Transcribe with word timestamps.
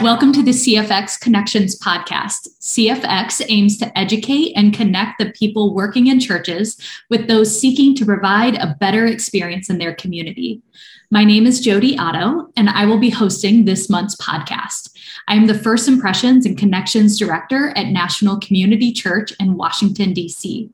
Welcome 0.00 0.32
to 0.32 0.42
the 0.42 0.52
CFX 0.52 1.20
Connections 1.20 1.78
podcast. 1.78 2.48
CFX 2.60 3.44
aims 3.48 3.76
to 3.78 3.98
educate 3.98 4.52
and 4.54 4.72
connect 4.72 5.18
the 5.18 5.32
people 5.32 5.74
working 5.74 6.06
in 6.06 6.20
churches 6.20 6.80
with 7.10 7.26
those 7.26 7.60
seeking 7.60 7.94
to 7.96 8.06
provide 8.06 8.54
a 8.54 8.76
better 8.78 9.06
experience 9.06 9.68
in 9.68 9.78
their 9.78 9.94
community. 9.94 10.62
My 11.10 11.24
name 11.24 11.46
is 11.46 11.60
Jody 11.60 11.98
Otto, 11.98 12.52
and 12.56 12.70
I 12.70 12.86
will 12.86 12.98
be 12.98 13.10
hosting 13.10 13.64
this 13.64 13.90
month's 13.90 14.14
podcast. 14.16 14.96
I 15.26 15.34
am 15.34 15.46
the 15.46 15.58
First 15.58 15.88
Impressions 15.88 16.46
and 16.46 16.56
Connections 16.56 17.18
Director 17.18 17.70
at 17.76 17.88
National 17.88 18.38
Community 18.38 18.92
Church 18.92 19.32
in 19.40 19.56
Washington, 19.56 20.12
D.C. 20.12 20.70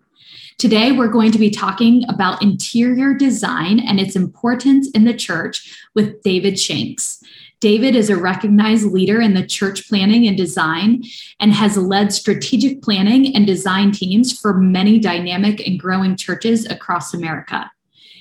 Today, 0.57 0.93
we're 0.93 1.09
going 1.09 1.33
to 1.33 1.39
be 1.39 1.51
talking 1.51 2.05
about 2.09 2.41
interior 2.41 3.13
design 3.13 3.81
and 3.81 3.99
its 3.99 4.15
importance 4.15 4.89
in 4.93 5.05
the 5.05 5.13
church 5.13 5.77
with 5.95 6.23
David 6.23 6.59
Shanks. 6.59 7.23
David 7.61 7.97
is 7.97 8.09
a 8.09 8.17
recognized 8.17 8.87
leader 8.87 9.21
in 9.21 9.35
the 9.35 9.45
church 9.45 9.89
planning 9.89 10.29
and 10.29 10.37
design 10.37 11.03
and 11.41 11.53
has 11.53 11.77
led 11.77 12.13
strategic 12.13 12.83
planning 12.83 13.35
and 13.35 13.47
design 13.47 13.91
teams 13.91 14.39
for 14.39 14.55
many 14.55 15.01
dynamic 15.01 15.67
and 15.67 15.81
growing 15.81 16.17
churches 16.17 16.67
across 16.67 17.13
America. 17.13 17.71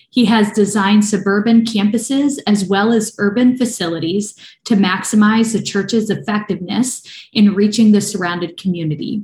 He 0.09 0.25
has 0.25 0.51
designed 0.51 1.05
suburban 1.05 1.65
campuses 1.65 2.39
as 2.47 2.65
well 2.65 2.93
as 2.93 3.15
urban 3.19 3.57
facilities 3.57 4.33
to 4.65 4.75
maximize 4.75 5.53
the 5.53 5.61
church's 5.61 6.09
effectiveness 6.09 7.27
in 7.33 7.53
reaching 7.53 7.91
the 7.91 8.01
surrounded 8.01 8.57
community. 8.57 9.23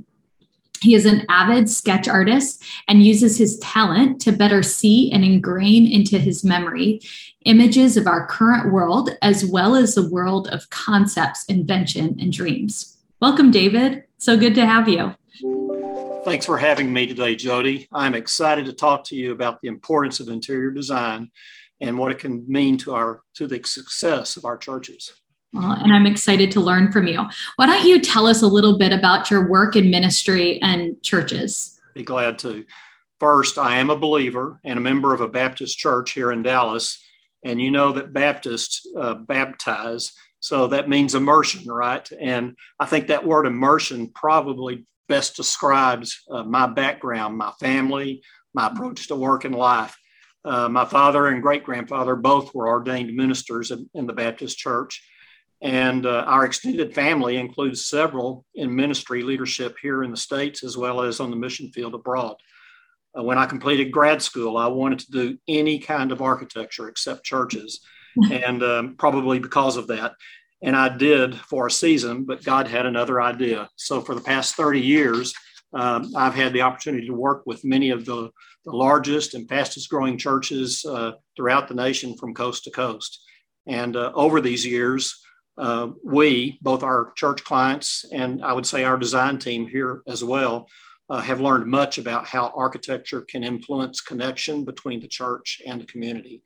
He 0.81 0.95
is 0.95 1.05
an 1.05 1.25
avid 1.29 1.69
sketch 1.69 2.07
artist 2.07 2.63
and 2.87 3.05
uses 3.05 3.37
his 3.37 3.59
talent 3.59 4.21
to 4.21 4.31
better 4.31 4.63
see 4.63 5.11
and 5.11 5.23
ingrain 5.23 5.85
into 5.85 6.17
his 6.17 6.43
memory 6.43 7.01
images 7.45 7.97
of 7.97 8.07
our 8.07 8.27
current 8.27 8.71
world 8.71 9.09
as 9.21 9.45
well 9.45 9.75
as 9.75 9.95
the 9.95 10.09
world 10.09 10.47
of 10.49 10.69
concepts, 10.69 11.45
invention, 11.45 12.17
and 12.19 12.31
dreams. 12.31 12.97
Welcome, 13.21 13.51
David. 13.51 14.03
So 14.17 14.37
good 14.37 14.55
to 14.55 14.65
have 14.65 14.87
you. 14.87 15.15
Thanks 16.25 16.45
for 16.45 16.57
having 16.57 16.91
me 16.91 17.07
today, 17.07 17.35
Jody. 17.35 17.87
I'm 17.91 18.13
excited 18.13 18.65
to 18.65 18.73
talk 18.73 19.03
to 19.05 19.15
you 19.15 19.31
about 19.31 19.61
the 19.61 19.67
importance 19.67 20.19
of 20.19 20.27
interior 20.27 20.71
design 20.71 21.31
and 21.81 21.97
what 21.97 22.11
it 22.11 22.19
can 22.19 22.45
mean 22.47 22.77
to 22.79 22.93
our 22.93 23.21
to 23.35 23.47
the 23.47 23.61
success 23.63 24.37
of 24.37 24.45
our 24.45 24.57
churches. 24.57 25.13
Well, 25.53 25.71
and 25.71 25.91
I'm 25.91 26.05
excited 26.05 26.51
to 26.51 26.59
learn 26.59 26.91
from 26.91 27.07
you. 27.07 27.25
Why 27.55 27.65
don't 27.65 27.85
you 27.85 27.99
tell 27.99 28.27
us 28.27 28.41
a 28.41 28.47
little 28.47 28.77
bit 28.77 28.93
about 28.93 29.31
your 29.31 29.47
work 29.47 29.75
in 29.75 29.89
ministry 29.89 30.61
and 30.61 31.01
churches? 31.01 31.79
Be 31.95 32.03
glad 32.03 32.37
to. 32.39 32.65
First, 33.19 33.57
I 33.57 33.77
am 33.77 33.89
a 33.89 33.97
believer 33.97 34.59
and 34.63 34.77
a 34.77 34.81
member 34.81 35.13
of 35.13 35.21
a 35.21 35.27
Baptist 35.27 35.77
church 35.77 36.11
here 36.11 36.31
in 36.31 36.43
Dallas. 36.43 37.03
And 37.43 37.59
you 37.59 37.71
know 37.71 37.91
that 37.93 38.13
Baptists 38.13 38.85
uh, 38.97 39.15
baptize. 39.15 40.13
So 40.39 40.67
that 40.67 40.87
means 40.87 41.15
immersion, 41.15 41.69
right? 41.69 42.07
And 42.19 42.55
I 42.79 42.85
think 42.85 43.07
that 43.07 43.25
word 43.25 43.45
immersion 43.45 44.11
probably 44.13 44.85
best 45.07 45.35
describes 45.35 46.21
uh, 46.29 46.43
my 46.43 46.67
background, 46.67 47.37
my 47.37 47.51
family, 47.59 48.21
my 48.53 48.67
approach 48.67 49.07
to 49.07 49.15
work 49.15 49.45
and 49.45 49.55
life. 49.55 49.97
Uh, 50.45 50.69
my 50.69 50.85
father 50.85 51.27
and 51.27 51.41
great 51.41 51.63
grandfather 51.63 52.15
both 52.15 52.53
were 52.55 52.69
ordained 52.69 53.13
ministers 53.15 53.71
in, 53.71 53.89
in 53.93 54.05
the 54.05 54.13
Baptist 54.13 54.57
church. 54.57 55.03
And 55.61 56.05
uh, 56.05 56.23
our 56.25 56.45
extended 56.45 56.95
family 56.95 57.37
includes 57.37 57.85
several 57.85 58.45
in 58.55 58.73
ministry 58.73 59.23
leadership 59.23 59.75
here 59.81 60.03
in 60.03 60.11
the 60.11 60.17
States 60.17 60.63
as 60.63 60.77
well 60.77 61.01
as 61.01 61.19
on 61.19 61.29
the 61.29 61.35
mission 61.35 61.69
field 61.71 61.95
abroad. 61.95 62.35
Uh, 63.17 63.23
when 63.23 63.37
I 63.37 63.45
completed 63.45 63.91
grad 63.91 64.21
school, 64.21 64.57
I 64.57 64.67
wanted 64.67 64.99
to 64.99 65.11
do 65.11 65.37
any 65.47 65.79
kind 65.79 66.11
of 66.11 66.21
architecture 66.21 66.87
except 66.87 67.25
churches, 67.25 67.81
and 68.31 68.63
um, 68.63 68.95
probably 68.97 69.39
because 69.39 69.75
of 69.77 69.87
that. 69.87 70.13
And 70.61 70.75
I 70.75 70.89
did 70.89 71.35
for 71.35 71.67
a 71.67 71.71
season, 71.71 72.25
but 72.25 72.43
God 72.43 72.67
had 72.67 72.85
another 72.85 73.21
idea. 73.21 73.69
So 73.75 74.01
for 74.01 74.13
the 74.13 74.21
past 74.21 74.55
30 74.55 74.79
years, 74.79 75.33
um, 75.73 76.11
I've 76.15 76.35
had 76.35 76.53
the 76.53 76.61
opportunity 76.61 77.07
to 77.07 77.13
work 77.13 77.43
with 77.45 77.63
many 77.63 77.91
of 77.91 78.05
the, 78.05 78.29
the 78.65 78.71
largest 78.71 79.35
and 79.35 79.47
fastest 79.47 79.89
growing 79.89 80.17
churches 80.17 80.83
uh, 80.85 81.13
throughout 81.35 81.67
the 81.67 81.75
nation 81.75 82.17
from 82.17 82.33
coast 82.33 82.65
to 82.65 82.71
coast. 82.71 83.21
And 83.67 83.95
uh, 83.95 84.11
over 84.15 84.41
these 84.41 84.65
years, 84.65 85.21
uh, 85.59 85.89
we, 86.03 86.57
both 86.61 86.83
our 86.83 87.11
church 87.15 87.43
clients 87.43 88.05
and 88.13 88.43
I 88.43 88.53
would 88.53 88.65
say 88.65 88.83
our 88.83 88.97
design 88.97 89.37
team 89.37 89.67
here 89.67 90.01
as 90.07 90.23
well, 90.23 90.67
uh, 91.09 91.19
have 91.19 91.41
learned 91.41 91.65
much 91.65 91.97
about 91.97 92.25
how 92.25 92.53
architecture 92.55 93.21
can 93.21 93.43
influence 93.43 93.99
connection 93.99 94.63
between 94.63 94.99
the 95.01 95.07
church 95.07 95.61
and 95.67 95.81
the 95.81 95.85
community. 95.85 96.41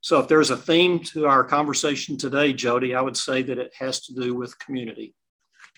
So, 0.00 0.18
if 0.18 0.28
there's 0.28 0.50
a 0.50 0.56
theme 0.56 1.00
to 1.04 1.26
our 1.26 1.44
conversation 1.44 2.16
today, 2.18 2.52
Jody, 2.52 2.94
I 2.94 3.00
would 3.00 3.16
say 3.16 3.42
that 3.42 3.58
it 3.58 3.72
has 3.78 4.00
to 4.06 4.14
do 4.14 4.34
with 4.34 4.58
community. 4.58 5.14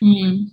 Mm. 0.02 0.50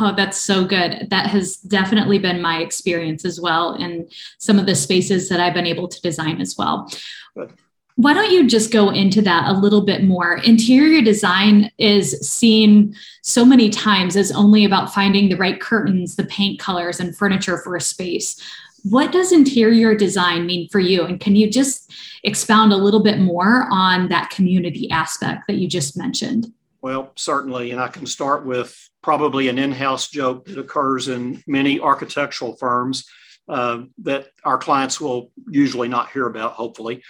Oh, 0.00 0.14
that's 0.16 0.38
so 0.38 0.64
good. 0.64 1.08
That 1.10 1.26
has 1.26 1.56
definitely 1.56 2.18
been 2.18 2.42
my 2.42 2.60
experience 2.60 3.24
as 3.24 3.40
well 3.40 3.74
in 3.74 4.08
some 4.38 4.58
of 4.58 4.66
the 4.66 4.74
spaces 4.74 5.28
that 5.28 5.38
I've 5.38 5.54
been 5.54 5.66
able 5.66 5.86
to 5.86 6.00
design 6.00 6.40
as 6.40 6.56
well. 6.58 6.90
Good. 7.36 7.52
Why 8.00 8.14
don't 8.14 8.30
you 8.30 8.48
just 8.48 8.72
go 8.72 8.88
into 8.88 9.20
that 9.20 9.46
a 9.46 9.58
little 9.58 9.82
bit 9.82 10.04
more? 10.04 10.38
Interior 10.38 11.02
design 11.02 11.70
is 11.76 12.18
seen 12.26 12.96
so 13.20 13.44
many 13.44 13.68
times 13.68 14.16
as 14.16 14.32
only 14.32 14.64
about 14.64 14.94
finding 14.94 15.28
the 15.28 15.36
right 15.36 15.60
curtains, 15.60 16.16
the 16.16 16.24
paint 16.24 16.58
colors, 16.58 16.98
and 16.98 17.14
furniture 17.14 17.58
for 17.58 17.76
a 17.76 17.80
space. 17.80 18.40
What 18.84 19.12
does 19.12 19.32
interior 19.32 19.94
design 19.94 20.46
mean 20.46 20.66
for 20.70 20.80
you? 20.80 21.04
And 21.04 21.20
can 21.20 21.36
you 21.36 21.50
just 21.50 21.92
expound 22.24 22.72
a 22.72 22.78
little 22.78 23.02
bit 23.02 23.18
more 23.18 23.68
on 23.70 24.08
that 24.08 24.30
community 24.30 24.90
aspect 24.90 25.42
that 25.46 25.56
you 25.56 25.68
just 25.68 25.94
mentioned? 25.94 26.50
Well, 26.80 27.12
certainly. 27.16 27.70
And 27.70 27.82
I 27.82 27.88
can 27.88 28.06
start 28.06 28.46
with 28.46 28.88
probably 29.02 29.48
an 29.48 29.58
in 29.58 29.72
house 29.72 30.08
joke 30.08 30.46
that 30.46 30.56
occurs 30.56 31.08
in 31.08 31.44
many 31.46 31.78
architectural 31.78 32.56
firms 32.56 33.04
uh, 33.46 33.82
that 34.04 34.28
our 34.42 34.56
clients 34.56 35.02
will 35.02 35.32
usually 35.50 35.88
not 35.88 36.12
hear 36.12 36.26
about, 36.26 36.52
hopefully 36.52 37.02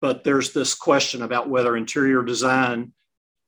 but 0.00 0.24
there's 0.24 0.52
this 0.52 0.74
question 0.74 1.22
about 1.22 1.48
whether 1.48 1.76
interior 1.76 2.22
design 2.22 2.92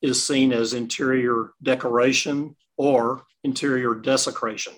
is 0.01 0.25
seen 0.25 0.53
as 0.53 0.75
interior 0.75 1.53
decoration 1.63 2.57
or 2.77 3.25
interior 3.45 3.95
desecration. 3.95 4.73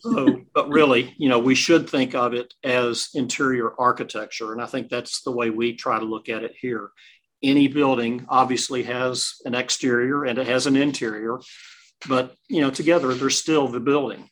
So, 0.00 0.42
but 0.54 0.68
really, 0.68 1.14
you 1.18 1.28
know, 1.28 1.38
we 1.38 1.54
should 1.54 1.88
think 1.88 2.14
of 2.14 2.34
it 2.34 2.54
as 2.64 3.10
interior 3.14 3.72
architecture. 3.78 4.52
And 4.52 4.62
I 4.62 4.66
think 4.66 4.88
that's 4.88 5.22
the 5.22 5.32
way 5.32 5.50
we 5.50 5.74
try 5.74 5.98
to 5.98 6.04
look 6.04 6.28
at 6.28 6.44
it 6.44 6.54
here. 6.58 6.90
Any 7.42 7.68
building 7.68 8.26
obviously 8.28 8.82
has 8.84 9.34
an 9.44 9.54
exterior 9.54 10.24
and 10.24 10.38
it 10.38 10.46
has 10.46 10.66
an 10.66 10.76
interior, 10.76 11.38
but, 12.08 12.34
you 12.48 12.60
know, 12.60 12.70
together 12.70 13.14
they're 13.14 13.30
still 13.30 13.68
the 13.68 13.80
building. 13.80 14.28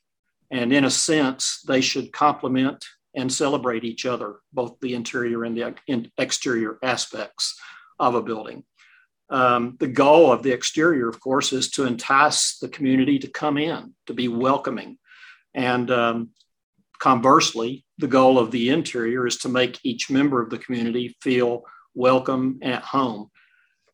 And 0.50 0.72
in 0.72 0.84
a 0.84 0.90
sense, 0.90 1.62
they 1.66 1.80
should 1.80 2.12
complement 2.12 2.84
and 3.16 3.32
celebrate 3.32 3.82
each 3.82 4.04
other, 4.04 4.36
both 4.52 4.78
the 4.80 4.94
interior 4.94 5.42
and 5.44 5.56
the 5.56 5.74
exterior 6.18 6.78
aspects 6.82 7.58
of 7.98 8.14
a 8.14 8.22
building. 8.22 8.62
Um, 9.30 9.76
the 9.80 9.88
goal 9.88 10.30
of 10.30 10.42
the 10.42 10.52
exterior, 10.52 11.08
of 11.08 11.18
course, 11.18 11.52
is 11.52 11.70
to 11.72 11.86
entice 11.86 12.58
the 12.58 12.68
community 12.68 13.18
to 13.18 13.28
come 13.28 13.58
in, 13.58 13.94
to 14.06 14.14
be 14.14 14.28
welcoming. 14.28 14.98
And 15.54 15.90
um, 15.90 16.30
conversely, 16.98 17.84
the 17.98 18.06
goal 18.06 18.38
of 18.38 18.50
the 18.50 18.68
interior 18.68 19.26
is 19.26 19.38
to 19.38 19.48
make 19.48 19.80
each 19.82 20.10
member 20.10 20.40
of 20.40 20.50
the 20.50 20.58
community 20.58 21.16
feel 21.22 21.64
welcome 21.94 22.60
at 22.62 22.82
home. 22.82 23.30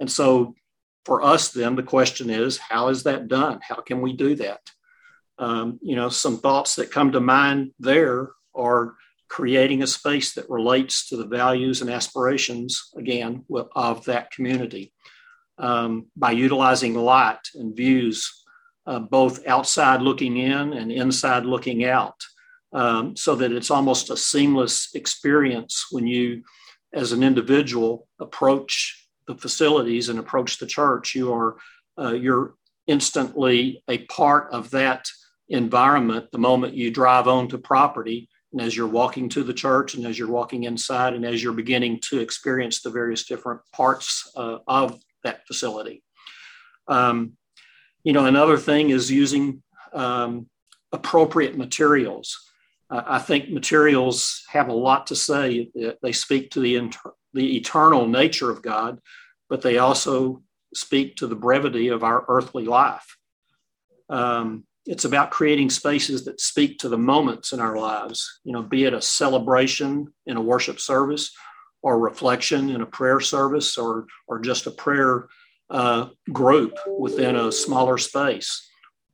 And 0.01 0.11
so, 0.11 0.55
for 1.05 1.23
us, 1.23 1.51
then, 1.51 1.77
the 1.77 1.83
question 1.83 2.29
is 2.31 2.59
how 2.59 2.89
is 2.89 3.05
that 3.05 3.29
done? 3.29 3.61
How 3.67 3.77
can 3.77 4.01
we 4.03 4.13
do 4.13 4.37
that? 4.37 4.61
Um, 5.39 5.79
you 5.83 5.97
know, 5.97 6.09
some 6.09 6.39
thoughts 6.39 6.77
that 6.77 6.91
come 6.91 7.13
to 7.13 7.21
mind 7.21 7.73
there 7.81 8.31
are 8.55 8.95
creating 9.33 9.83
a 9.83 9.87
space 9.87 10.35
that 10.35 10.51
relates 10.51 11.09
to 11.09 11.17
the 11.17 11.25
values 11.27 11.81
and 11.81 11.89
aspirations, 11.89 12.91
again, 12.99 13.43
of 13.75 14.05
that 14.05 14.31
community. 14.31 14.93
Um, 15.57 16.09
by 16.15 16.33
utilizing 16.33 16.95
light 16.95 17.41
and 17.55 17.75
views, 17.75 18.31
uh, 18.87 18.99
both 18.99 19.47
outside 19.47 20.03
looking 20.03 20.37
in 20.37 20.75
and 20.75 20.93
inside 20.93 21.47
looking 21.47 21.87
out, 21.87 22.17
um, 22.75 23.17
so 23.17 23.35
that 23.37 23.53
it's 23.53 23.71
almost 23.71 24.11
a 24.11 24.19
seamless 24.19 24.91
experience 24.95 25.87
when 25.91 26.07
you, 26.07 26.43
as 26.93 27.13
an 27.13 27.23
individual, 27.23 28.07
approach 28.21 29.09
the 29.27 29.35
facilities 29.35 30.11
and 30.11 30.19
approach 30.19 30.59
the 30.59 30.67
church. 30.67 31.15
You 31.15 31.33
are 31.33 31.57
uh, 31.99 32.13
you're 32.13 32.53
instantly 32.87 33.83
a 33.89 34.05
part 34.09 34.53
of 34.53 34.71
that 34.73 35.07
environment 35.49 36.27
the 36.33 36.39
moment 36.51 36.75
you 36.75 36.91
drive 36.91 37.29
onto 37.29 37.57
property 37.57 38.29
and 38.53 38.61
as 38.61 38.77
you're 38.77 38.87
walking 38.87 39.29
to 39.31 39.43
the 39.43 39.55
church 39.55 39.95
and 39.95 40.07
as 40.07 40.19
you're 40.19 40.29
walking 40.29 40.65
inside 40.65 41.15
and 41.15 41.25
as 41.25 41.43
you're 41.43 41.53
beginning 41.53 42.01
to 42.01 42.21
experience 42.21 42.83
the 42.83 42.91
various 42.91 43.25
different 43.25 43.61
parts 43.73 44.31
uh, 44.37 44.59
of 44.67 45.01
that 45.25 45.47
facility. 45.47 46.03
Um, 46.89 47.37
you 48.05 48.13
know, 48.13 48.27
another 48.27 48.59
thing 48.59 48.91
is 48.91 49.11
using 49.11 49.63
um, 49.93 50.49
appropriate 50.93 51.57
materials. 51.57 52.39
Uh, 52.91 53.03
I 53.07 53.19
think 53.19 53.51
materials 53.51 54.45
have 54.49 54.69
a 54.69 54.75
lot 54.75 55.07
to 55.09 55.17
say. 55.17 55.71
They 56.03 56.13
speak 56.13 56.51
to 56.51 56.61
the 56.61 56.77
inter- 56.77 57.15
the 57.33 57.57
eternal 57.57 58.07
nature 58.07 58.51
of 58.51 58.61
God, 58.61 58.99
but 59.49 59.63
they 59.63 59.79
also 59.79 60.43
speak 60.75 61.17
to 61.17 61.27
the 61.27 61.35
brevity 61.35 61.89
of 61.89 62.05
our 62.05 62.25
earthly 62.29 62.65
life. 62.65 63.17
Um, 64.11 64.65
it's 64.87 65.05
about 65.05 65.31
creating 65.31 65.71
spaces 65.71 66.25
that 66.25 66.41
speak 66.41 66.79
to 66.79 66.89
the 66.89 66.99
moments 66.99 67.53
in 67.53 67.61
our 67.61 67.77
lives, 67.77 68.41
you 68.45 68.53
know, 68.53 68.63
be 68.63 68.85
it 68.85 68.95
a 68.95 69.01
celebration 69.01 70.13
in 70.27 70.37
a 70.37 70.43
worship 70.43 70.81
service 70.81 71.33
or 71.83 71.99
reflection 71.99 72.71
in 72.71 72.81
a 72.81 72.87
prayer 72.87 73.21
service 73.21 73.79
or, 73.79 74.07
or 74.27 74.41
just 74.41 74.67
a 74.67 74.71
prayer 74.71 75.29
uh, 75.71 76.07
group 76.33 76.79
within 76.99 77.37
a 77.37 77.53
smaller 77.53 77.97
space 77.97 78.69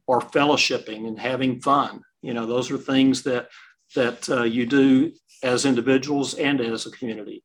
or 0.06 0.20
fellowshipping 0.20 1.06
and 1.06 1.18
having 1.18 1.60
fun. 1.60 2.02
You 2.22 2.34
know, 2.34 2.46
those 2.46 2.70
are 2.70 2.78
things 2.78 3.22
that, 3.24 3.48
that 3.94 4.28
uh, 4.28 4.42
you 4.42 4.66
do 4.66 5.12
as 5.42 5.66
individuals 5.66 6.34
and 6.34 6.60
as 6.60 6.86
a 6.86 6.90
community. 6.90 7.44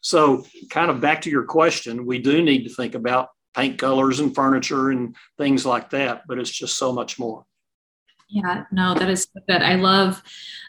So, 0.00 0.46
kind 0.70 0.90
of 0.90 1.00
back 1.00 1.20
to 1.22 1.30
your 1.30 1.44
question, 1.44 2.06
we 2.06 2.18
do 2.18 2.42
need 2.42 2.64
to 2.64 2.74
think 2.74 2.94
about 2.94 3.28
paint 3.54 3.78
colors 3.78 4.20
and 4.20 4.34
furniture 4.34 4.90
and 4.90 5.16
things 5.38 5.66
like 5.66 5.90
that, 5.90 6.26
but 6.26 6.38
it's 6.38 6.50
just 6.50 6.78
so 6.78 6.92
much 6.92 7.18
more. 7.18 7.44
Yeah, 8.28 8.64
no, 8.70 8.94
that 8.94 9.10
is 9.10 9.26
good. 9.48 9.60
I 9.60 9.74
love 9.74 10.22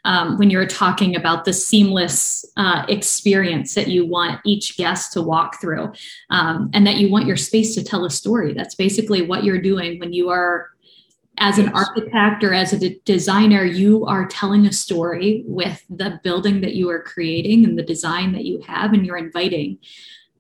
um, 0.04 0.40
when 0.40 0.50
you're 0.50 0.66
talking 0.66 1.16
about 1.16 1.46
the 1.46 1.54
seamless 1.54 2.44
uh, 2.58 2.86
experience 2.90 3.76
that 3.76 3.88
you 3.88 4.04
want 4.04 4.42
each 4.44 4.78
guest 4.78 5.14
to 5.14 5.22
walk 5.22 5.62
through 5.62 5.94
um, 6.32 6.72
and 6.74 6.88
that 6.88 6.96
you 6.96 7.12
want 7.12 7.28
your 7.28 7.38
space 7.38 7.76
to 7.76 7.84
tell 7.84 8.04
a 8.04 8.10
story. 8.10 8.54
That's 8.54 8.74
basically 8.74 9.22
what 9.22 9.44
you're 9.44 9.62
doing 9.62 10.00
when 10.00 10.12
you 10.12 10.30
are, 10.30 10.70
as 11.38 11.60
an 11.60 11.70
architect 11.70 12.44
or 12.44 12.54
as 12.54 12.74
a 12.74 12.80
de- 12.80 13.02
designer, 13.06 13.64
you 13.64 14.06
are 14.08 14.26
telling 14.26 14.66
a 14.66 14.74
story 14.74 15.44
with 15.46 15.84
the 15.88 16.20
building 16.24 16.62
that 16.62 16.74
you 16.74 16.90
are 16.90 17.02
creating 17.02 17.64
and 17.64 17.78
the 17.78 17.84
design 17.84 18.34
that 18.34 18.44
you 18.44 18.60
have, 18.62 18.92
and 18.94 19.06
you're 19.06 19.18
inviting 19.18 19.78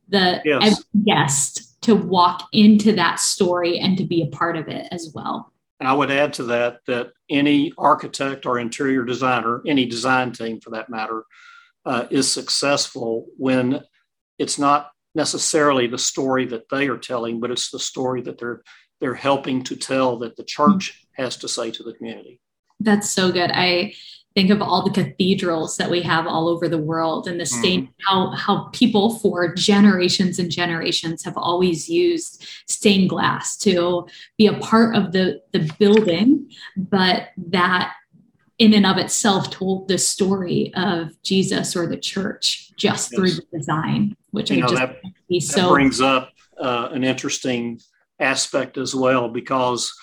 the 0.09 0.41
yes. 0.43 0.83
guest 1.05 1.70
to 1.81 1.95
walk 1.95 2.47
into 2.53 2.93
that 2.93 3.19
story 3.19 3.79
and 3.79 3.97
to 3.97 4.05
be 4.05 4.21
a 4.21 4.27
part 4.27 4.57
of 4.57 4.67
it 4.67 4.87
as 4.91 5.11
well. 5.13 5.51
And 5.79 5.87
I 5.87 5.93
would 5.93 6.11
add 6.11 6.33
to 6.33 6.43
that 6.43 6.81
that 6.85 7.11
any 7.29 7.73
architect 7.77 8.45
or 8.45 8.59
interior 8.59 9.03
designer, 9.03 9.61
any 9.65 9.85
design 9.85 10.31
team 10.31 10.61
for 10.61 10.69
that 10.71 10.89
matter, 10.89 11.23
uh, 11.85 12.05
is 12.11 12.31
successful 12.31 13.25
when 13.37 13.81
it's 14.37 14.59
not 14.59 14.91
necessarily 15.15 15.87
the 15.87 15.97
story 15.97 16.45
that 16.45 16.69
they 16.69 16.87
are 16.87 16.97
telling, 16.97 17.39
but 17.39 17.51
it's 17.51 17.71
the 17.71 17.79
story 17.79 18.21
that 18.21 18.37
they're 18.37 18.61
they're 18.99 19.15
helping 19.15 19.63
to 19.63 19.75
tell 19.75 20.19
that 20.19 20.35
the 20.35 20.43
church 20.43 21.07
has 21.13 21.35
to 21.37 21.47
say 21.47 21.71
to 21.71 21.81
the 21.81 21.93
community. 21.93 22.39
That's 22.83 23.09
so 23.09 23.31
good. 23.31 23.51
I 23.53 23.93
think 24.35 24.49
of 24.49 24.61
all 24.61 24.83
the 24.83 24.91
cathedrals 24.91 25.77
that 25.77 25.89
we 25.89 26.01
have 26.01 26.25
all 26.25 26.47
over 26.47 26.69
the 26.69 26.77
world 26.77 27.27
and 27.27 27.39
the 27.39 27.45
state 27.45 27.83
mm. 27.83 27.89
how 27.99 28.31
how 28.31 28.69
people 28.71 29.17
for 29.19 29.53
generations 29.53 30.39
and 30.39 30.49
generations 30.49 31.23
have 31.23 31.37
always 31.37 31.89
used 31.89 32.45
stained 32.67 33.09
glass 33.09 33.57
to 33.57 34.07
be 34.37 34.47
a 34.47 34.57
part 34.59 34.95
of 34.95 35.11
the 35.11 35.41
the 35.51 35.71
building 35.79 36.49
but 36.77 37.29
that 37.37 37.93
in 38.57 38.73
and 38.73 38.85
of 38.85 38.97
itself 38.97 39.49
told 39.49 39.87
the 39.87 39.97
story 39.97 40.71
of 40.75 41.19
Jesus 41.23 41.75
or 41.75 41.87
the 41.87 41.97
church 41.97 42.71
just 42.75 43.11
yes. 43.11 43.15
through 43.15 43.31
the 43.31 43.57
design 43.57 44.15
which 44.31 44.49
you 44.49 44.57
I 44.57 44.59
know, 44.61 44.67
just 44.67 44.79
that, 44.79 45.01
be 45.27 45.39
so 45.39 45.69
brings 45.69 45.99
up 45.99 46.31
uh, 46.57 46.89
an 46.91 47.03
interesting 47.03 47.81
aspect 48.19 48.77
as 48.77 48.93
well 48.93 49.27
because 49.27 49.93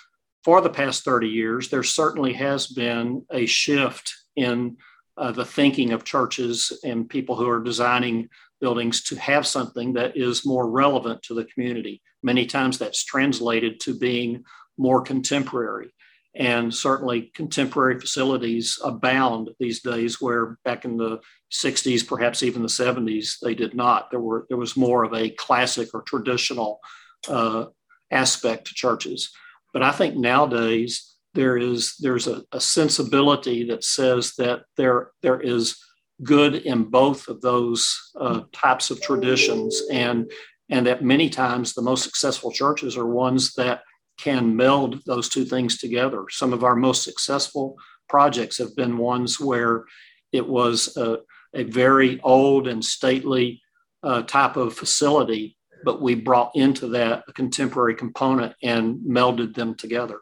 for 0.49 0.63
the 0.63 0.71
past 0.71 1.05
30 1.05 1.29
years, 1.29 1.69
there 1.69 1.83
certainly 1.83 2.33
has 2.33 2.69
been 2.69 3.23
a 3.31 3.45
shift 3.45 4.15
in 4.35 4.79
uh, 5.19 5.31
the 5.31 5.45
thinking 5.45 5.93
of 5.93 6.05
churches 6.05 6.73
and 6.83 7.07
people 7.07 7.37
who 7.37 7.47
are 7.47 7.63
designing 7.63 8.31
buildings 8.59 9.03
to 9.03 9.17
have 9.17 9.47
something 9.47 9.93
that 9.93 10.17
is 10.17 10.47
more 10.47 10.71
relevant 10.71 11.23
to 11.23 11.35
the 11.35 11.45
community. 11.45 12.01
Many 12.23 12.47
times 12.47 12.79
that's 12.79 13.05
translated 13.05 13.79
to 13.81 13.99
being 13.99 14.43
more 14.79 15.03
contemporary. 15.03 15.91
And 16.35 16.75
certainly, 16.75 17.31
contemporary 17.35 18.01
facilities 18.01 18.79
abound 18.83 19.51
these 19.61 19.83
days, 19.83 20.19
where 20.19 20.57
back 20.65 20.87
in 20.87 20.97
the 20.97 21.21
60s, 21.53 22.09
perhaps 22.09 22.43
even 22.43 22.63
the 22.63 22.69
70s, 22.69 23.39
they 23.43 23.55
did 23.55 23.75
not. 23.75 24.11
There, 24.11 24.21
were, 24.21 24.47
there 24.49 24.57
was 24.57 24.79
more 24.79 25.05
of 25.05 25.13
a 25.13 25.29
classic 25.29 25.91
or 25.93 26.01
traditional 26.01 26.81
uh, 27.29 27.67
aspect 28.11 28.69
to 28.69 28.75
churches. 28.75 29.31
But 29.73 29.83
I 29.83 29.93
think 29.93 30.17
nowadays 30.17 31.17
there 31.35 31.57
is 31.57 31.97
there's 32.01 32.27
a, 32.27 32.43
a 32.53 32.61
sensibility 32.61 33.65
that 33.65 33.85
says 33.85 34.35
that 34.39 34.63
there 34.77 35.11
there 35.23 35.41
is 35.41 35.79
good 36.23 36.55
in 36.55 36.85
both 36.85 37.29
of 37.29 37.41
those 37.41 38.11
uh, 38.19 38.43
types 38.53 38.91
of 38.91 39.01
traditions, 39.01 39.83
and 39.91 40.31
and 40.71 40.87
that 40.87 41.03
many 41.03 41.29
times 41.29 41.75
the 41.75 41.83
most 41.83 42.03
successful 42.03 42.51
churches 42.51 42.97
are 42.97 43.07
ones 43.07 43.55
that 43.55 43.83
can 44.19 44.57
meld 44.57 45.01
those 45.07 45.29
two 45.29 45.45
things 45.45 45.79
together. 45.79 46.25
Some 46.31 46.53
of 46.53 46.65
our 46.65 46.75
most 46.75 47.05
successful 47.05 47.77
projects 48.09 48.59
have 48.59 48.75
been 48.75 48.99
ones 48.99 49.39
where 49.39 49.85
it 50.33 50.47
was 50.47 50.97
a, 50.97 51.19
a 51.55 51.63
very 51.63 52.21
old 52.23 52.67
and 52.67 52.85
stately 52.85 53.63
uh, 54.03 54.23
type 54.23 54.57
of 54.57 54.75
facility 54.75 55.57
but 55.85 56.01
we 56.01 56.15
brought 56.15 56.53
into 56.55 56.89
that 56.89 57.25
a 57.29 57.33
contemporary 57.33 57.95
component 57.95 58.55
and 58.63 58.99
melded 59.01 59.55
them 59.55 59.75
together. 59.75 60.21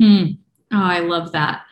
Hmm. 0.00 0.24
Oh, 0.72 0.82
I 0.82 1.00
love 1.00 1.32
that. 1.32 1.62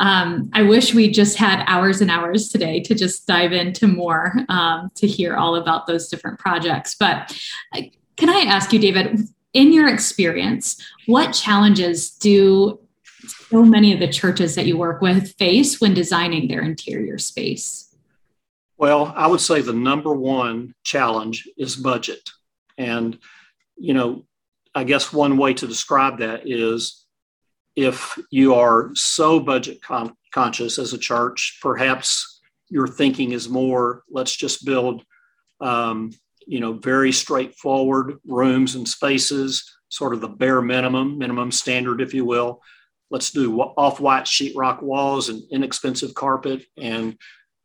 Um, 0.00 0.50
I 0.52 0.62
wish 0.62 0.94
we 0.94 1.10
just 1.10 1.36
had 1.36 1.64
hours 1.66 2.00
and 2.00 2.10
hours 2.10 2.50
today 2.50 2.80
to 2.80 2.94
just 2.94 3.26
dive 3.26 3.52
into 3.52 3.88
more 3.88 4.32
um, 4.48 4.90
to 4.94 5.06
hear 5.06 5.36
all 5.36 5.56
about 5.56 5.86
those 5.86 6.08
different 6.08 6.38
projects. 6.38 6.94
But 6.94 7.36
can 8.16 8.30
I 8.30 8.44
ask 8.46 8.72
you, 8.72 8.78
David, 8.78 9.18
in 9.54 9.72
your 9.72 9.88
experience, 9.88 10.80
what 11.06 11.32
challenges 11.32 12.10
do 12.10 12.78
so 13.26 13.64
many 13.64 13.92
of 13.92 13.98
the 13.98 14.08
churches 14.08 14.54
that 14.54 14.66
you 14.66 14.78
work 14.78 15.00
with 15.00 15.34
face 15.36 15.80
when 15.80 15.94
designing 15.94 16.46
their 16.46 16.62
interior 16.62 17.18
space? 17.18 17.96
Well, 18.76 19.12
I 19.16 19.26
would 19.26 19.40
say 19.40 19.60
the 19.60 19.72
number 19.72 20.14
one 20.14 20.74
challenge 20.84 21.48
is 21.56 21.74
budget. 21.74 22.30
And, 22.78 23.18
you 23.76 23.92
know, 23.92 24.24
I 24.74 24.84
guess 24.84 25.12
one 25.12 25.36
way 25.36 25.54
to 25.54 25.66
describe 25.66 26.18
that 26.18 26.48
is 26.48 27.04
if 27.76 28.18
you 28.30 28.54
are 28.54 28.90
so 28.94 29.40
budget 29.40 29.82
con- 29.82 30.14
conscious 30.32 30.78
as 30.78 30.92
a 30.92 30.98
church, 30.98 31.58
perhaps 31.60 32.40
your 32.70 32.86
thinking 32.86 33.32
is 33.32 33.48
more 33.48 34.04
let's 34.10 34.34
just 34.34 34.64
build, 34.64 35.04
um, 35.60 36.12
you 36.46 36.60
know, 36.60 36.74
very 36.74 37.12
straightforward 37.12 38.18
rooms 38.26 38.74
and 38.74 38.86
spaces, 38.86 39.76
sort 39.88 40.14
of 40.14 40.20
the 40.20 40.28
bare 40.28 40.62
minimum, 40.62 41.18
minimum 41.18 41.50
standard, 41.50 42.00
if 42.00 42.14
you 42.14 42.24
will. 42.24 42.62
Let's 43.10 43.30
do 43.30 43.60
off 43.60 44.00
white 44.00 44.24
sheetrock 44.24 44.82
walls 44.82 45.28
and 45.28 45.42
inexpensive 45.50 46.14
carpet 46.14 46.64
and, 46.76 47.16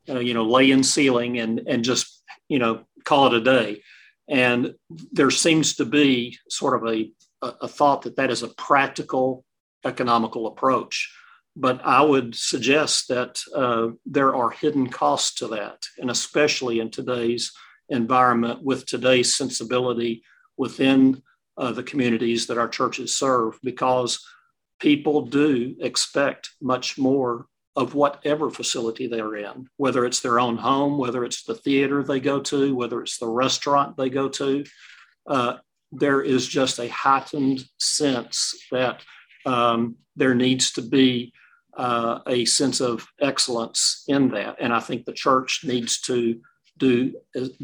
uh, 0.10 0.20
you 0.20 0.34
know, 0.34 0.46
lay 0.46 0.72
in 0.72 0.84
ceiling 0.84 1.40
and, 1.40 1.62
and 1.68 1.84
just, 1.84 2.24
you 2.48 2.60
know, 2.60 2.86
call 3.04 3.28
it 3.28 3.34
a 3.34 3.42
day. 3.42 3.82
And 4.28 4.76
there 5.12 5.32
seems 5.32 5.76
to 5.76 5.86
be 5.86 6.38
sort 6.50 6.82
of 6.82 6.94
a, 6.94 7.12
a 7.42 7.68
thought 7.68 8.04
that 8.04 8.16
that 8.16 8.32
is 8.32 8.44
a 8.44 8.48
practical, 8.48 9.44
economical 9.86 10.48
approach. 10.48 11.14
But 11.56 11.82
I 11.86 12.02
would 12.02 12.34
suggest 12.34 13.10
that 13.10 13.42
uh, 13.56 13.90
there 14.06 14.36
are 14.36 14.50
hidden 14.50 14.90
costs 14.90 15.36
to 15.36 15.48
that, 15.50 15.84
and 15.98 16.10
especially 16.10 16.80
in 16.80 16.90
today's 16.90 17.52
environment 17.90 18.64
with 18.64 18.86
today's 18.86 19.36
sensibility 19.36 20.24
within 20.58 21.22
uh, 21.58 21.72
the 21.72 21.84
communities 21.84 22.48
that 22.48 22.58
our 22.58 22.70
churches 22.70 23.16
serve, 23.16 23.60
because 23.62 24.26
people 24.80 25.28
do 25.28 25.76
expect 25.80 26.50
much 26.62 26.98
more 26.98 27.46
of 27.76 27.96
whatever 27.96 28.50
facility 28.50 29.08
they're 29.08 29.36
in, 29.36 29.68
whether 29.78 30.06
it's 30.06 30.22
their 30.22 30.40
own 30.40 30.58
home, 30.58 30.98
whether 30.98 31.24
it's 31.24 31.44
the 31.44 31.56
theater 31.56 32.04
they 32.04 32.20
go 32.20 32.40
to, 32.40 32.76
whether 32.76 33.02
it's 33.02 33.18
the 33.18 33.28
restaurant 33.28 33.98
they 33.98 34.10
go 34.10 34.30
to. 34.30 34.64
Uh, 35.28 35.58
there 35.92 36.22
is 36.22 36.48
just 36.48 36.80
a 36.80 36.88
heightened 36.88 37.64
sense 37.80 38.56
that 38.72 39.02
um, 39.46 39.96
there 40.16 40.36
needs 40.36 40.72
to 40.74 40.82
be 40.82 41.34
uh, 41.78 42.20
a 42.28 42.46
sense 42.46 42.80
of 42.80 43.08
excellence 43.20 44.04
in 44.08 44.30
that. 44.30 44.58
And 44.60 44.74
I 44.74 44.80
think 44.80 45.06
the 45.06 45.14
church 45.14 45.62
needs 45.64 46.00
to 46.02 46.40
do 46.78 47.14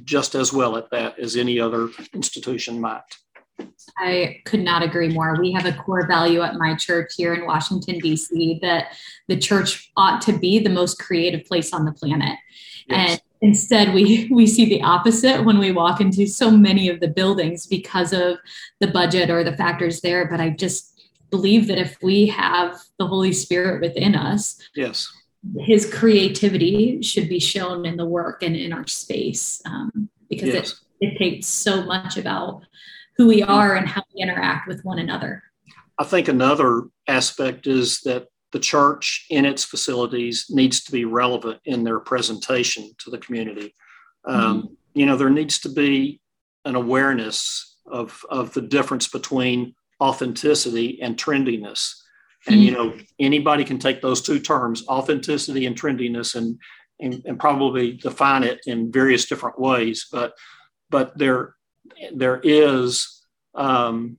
just 0.04 0.36
as 0.36 0.54
well 0.54 0.78
at 0.78 0.90
that 0.92 1.20
as 1.20 1.36
any 1.36 1.60
other 1.60 1.90
institution 2.14 2.80
might. 2.80 3.02
I 3.98 4.42
could 4.46 4.62
not 4.62 4.84
agree 4.84 5.10
more. 5.10 5.38
We 5.40 5.52
have 5.52 5.66
a 5.66 5.74
core 5.74 6.08
value 6.08 6.42
at 6.42 6.56
my 6.56 6.76
church 6.76 7.14
here 7.18 7.34
in 7.34 7.46
Washington, 7.46 8.00
D.C., 8.00 8.60
that 8.62 8.94
the 9.28 9.38
church 9.38 9.92
ought 9.98 10.22
to 10.22 10.38
be 10.38 10.60
the 10.60 10.70
most 10.70 11.00
creative 11.00 11.46
place 11.46 11.74
on 11.74 11.86
the 11.86 11.92
planet. 11.92 12.38
Yes. 12.88 13.12
And 13.12 13.22
instead, 13.42 13.94
we, 13.94 14.30
we 14.32 14.48
see 14.48 14.66
the 14.66 14.82
opposite 14.82 15.44
when 15.44 15.60
we 15.60 15.72
walk 15.72 16.02
into 16.02 16.28
so 16.28 16.50
many 16.52 16.90
of 16.90 17.00
the 17.00 17.08
buildings 17.08 17.66
because 17.66 18.14
of 18.14 18.38
the 18.80 18.88
budget 18.88 19.30
or 19.30 19.44
the 19.44 19.58
factors 19.58 20.02
there. 20.02 20.28
But 20.28 20.40
I 20.40 20.50
just 20.50 21.02
believe 21.30 21.68
that 21.68 21.78
if 21.78 21.98
we 22.02 22.28
have 22.28 22.80
the 22.98 23.08
Holy 23.08 23.34
Spirit 23.34 23.82
within 23.82 24.16
us, 24.16 24.60
yes, 24.76 25.12
his 25.60 25.92
creativity 25.92 27.02
should 27.02 27.30
be 27.30 27.40
shown 27.40 27.86
in 27.86 27.98
the 27.98 28.06
work 28.06 28.44
and 28.44 28.56
in 28.56 28.74
our 28.74 28.88
space. 28.88 29.62
Um, 29.66 30.10
because 30.30 30.50
yes. 30.50 30.84
it, 31.00 31.08
it 31.08 31.18
takes 31.18 31.48
so 31.48 31.84
much 31.84 32.18
about 32.18 32.64
who 33.20 33.28
we 33.28 33.44
are 33.44 33.76
and 33.76 33.86
how 33.86 34.02
we 34.16 34.22
interact 34.22 34.66
with 34.66 34.82
one 34.86 34.98
another. 34.98 35.44
I 35.98 36.06
think 36.06 36.30
another 36.30 36.84
aspect 37.06 37.68
is 37.68 38.00
that 38.06 38.28
the 38.54 38.60
church 38.60 39.26
in 39.30 39.44
its 39.44 39.66
facilities 39.66 40.46
needs 40.50 40.86
to 40.86 40.92
be 40.94 41.04
relevant 41.04 41.60
in 41.66 41.84
their 41.84 42.00
presentation 42.00 42.90
to 43.00 43.12
the 43.12 43.18
community. 43.18 43.76
Um, 44.24 44.64
mm-hmm. 44.64 44.74
You 44.94 45.06
know, 45.06 45.18
there 45.18 45.30
needs 45.30 45.60
to 45.60 45.70
be 45.70 46.22
an 46.64 46.76
awareness 46.76 47.78
of, 47.86 48.26
of 48.30 48.54
the 48.54 48.62
difference 48.62 49.10
between 49.10 49.76
authenticity 50.02 51.00
and 51.02 51.18
trendiness. 51.18 51.92
And, 52.48 52.56
mm-hmm. 52.56 52.64
you 52.64 52.72
know, 52.72 52.98
anybody 53.20 53.66
can 53.66 53.80
take 53.80 54.02
those 54.02 54.22
two 54.22 54.40
terms, 54.40 54.88
authenticity 54.88 55.66
and 55.66 55.76
trendiness, 55.76 56.36
and, 56.36 56.58
and, 57.02 57.22
and 57.26 57.38
probably 57.38 57.98
define 57.98 58.44
it 58.46 58.62
in 58.66 58.94
various 58.94 59.26
different 59.26 59.60
ways. 59.60 60.08
But, 60.10 60.32
but 60.90 61.18
there, 61.18 61.56
there 62.14 62.40
is, 62.44 63.24
um, 63.56 64.18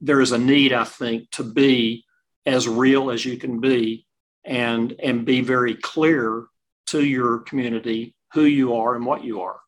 there 0.00 0.20
is 0.20 0.32
a 0.32 0.38
need, 0.38 0.72
I 0.72 0.84
think, 0.84 1.30
to 1.32 1.44
be 1.44 2.04
as 2.46 2.68
real 2.68 3.10
as 3.10 3.24
you 3.24 3.36
can 3.36 3.60
be 3.60 4.06
and 4.44 4.94
and 5.02 5.26
be 5.26 5.42
very 5.42 5.74
clear 5.74 6.46
to 6.86 7.04
your 7.04 7.40
community 7.40 8.14
who 8.32 8.44
you 8.44 8.74
are 8.74 8.94
and 8.94 9.04
what 9.04 9.22
you 9.22 9.42
are. 9.42 9.60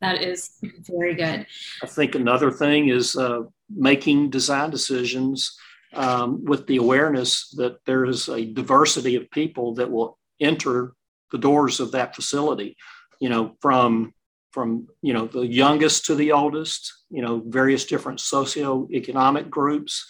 That 0.00 0.22
is 0.22 0.58
very 0.62 1.14
good. 1.14 1.46
I 1.82 1.86
think 1.86 2.14
another 2.14 2.50
thing 2.50 2.88
is 2.88 3.16
uh, 3.16 3.42
making 3.70 4.30
design 4.30 4.70
decisions 4.70 5.56
um, 5.94 6.44
with 6.44 6.66
the 6.66 6.76
awareness 6.76 7.50
that 7.56 7.78
there 7.86 8.04
is 8.04 8.28
a 8.28 8.44
diversity 8.44 9.16
of 9.16 9.30
people 9.30 9.74
that 9.74 9.90
will 9.90 10.18
enter 10.40 10.94
the 11.30 11.38
doors 11.38 11.80
of 11.80 11.92
that 11.92 12.14
facility 12.14 12.76
you 13.22 13.28
know 13.28 13.56
from 13.60 14.12
from 14.52 14.86
you 15.00 15.12
know 15.12 15.26
the 15.26 15.46
youngest 15.46 16.06
to 16.06 16.14
the 16.14 16.32
oldest 16.32 16.92
you 17.10 17.22
know 17.22 17.42
various 17.46 17.84
different 17.84 18.20
socioeconomic 18.20 19.50
groups 19.50 20.06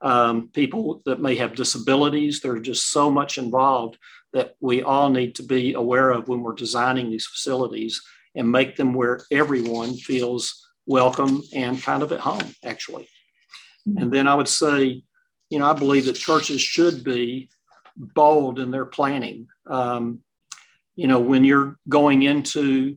um, 0.00 0.48
people 0.52 1.02
that 1.06 1.20
may 1.20 1.34
have 1.36 1.54
disabilities. 1.54 2.40
There's 2.40 2.60
just 2.60 2.90
so 2.90 3.10
much 3.10 3.38
involved 3.38 3.98
that 4.32 4.54
we 4.60 4.82
all 4.82 5.10
need 5.10 5.34
to 5.36 5.42
be 5.42 5.74
aware 5.74 6.10
of 6.10 6.28
when 6.28 6.40
we're 6.40 6.54
designing 6.54 7.10
these 7.10 7.26
facilities 7.26 8.00
and 8.34 8.50
make 8.50 8.76
them 8.76 8.94
where 8.94 9.20
everyone 9.32 9.94
feels 9.94 10.66
welcome 10.86 11.42
and 11.52 11.82
kind 11.82 12.02
of 12.02 12.12
at 12.12 12.20
home, 12.20 12.54
actually. 12.64 13.08
Mm-hmm. 13.88 14.02
And 14.02 14.12
then 14.12 14.28
I 14.28 14.34
would 14.34 14.48
say, 14.48 15.02
you 15.50 15.58
know, 15.58 15.68
I 15.68 15.72
believe 15.72 16.04
that 16.06 16.14
churches 16.14 16.60
should 16.60 17.02
be 17.02 17.48
bold 17.96 18.58
in 18.58 18.70
their 18.70 18.86
planning. 18.86 19.48
Um, 19.66 20.20
you 20.94 21.06
know, 21.06 21.20
when 21.20 21.44
you're 21.44 21.76
going 21.88 22.22
into 22.22 22.96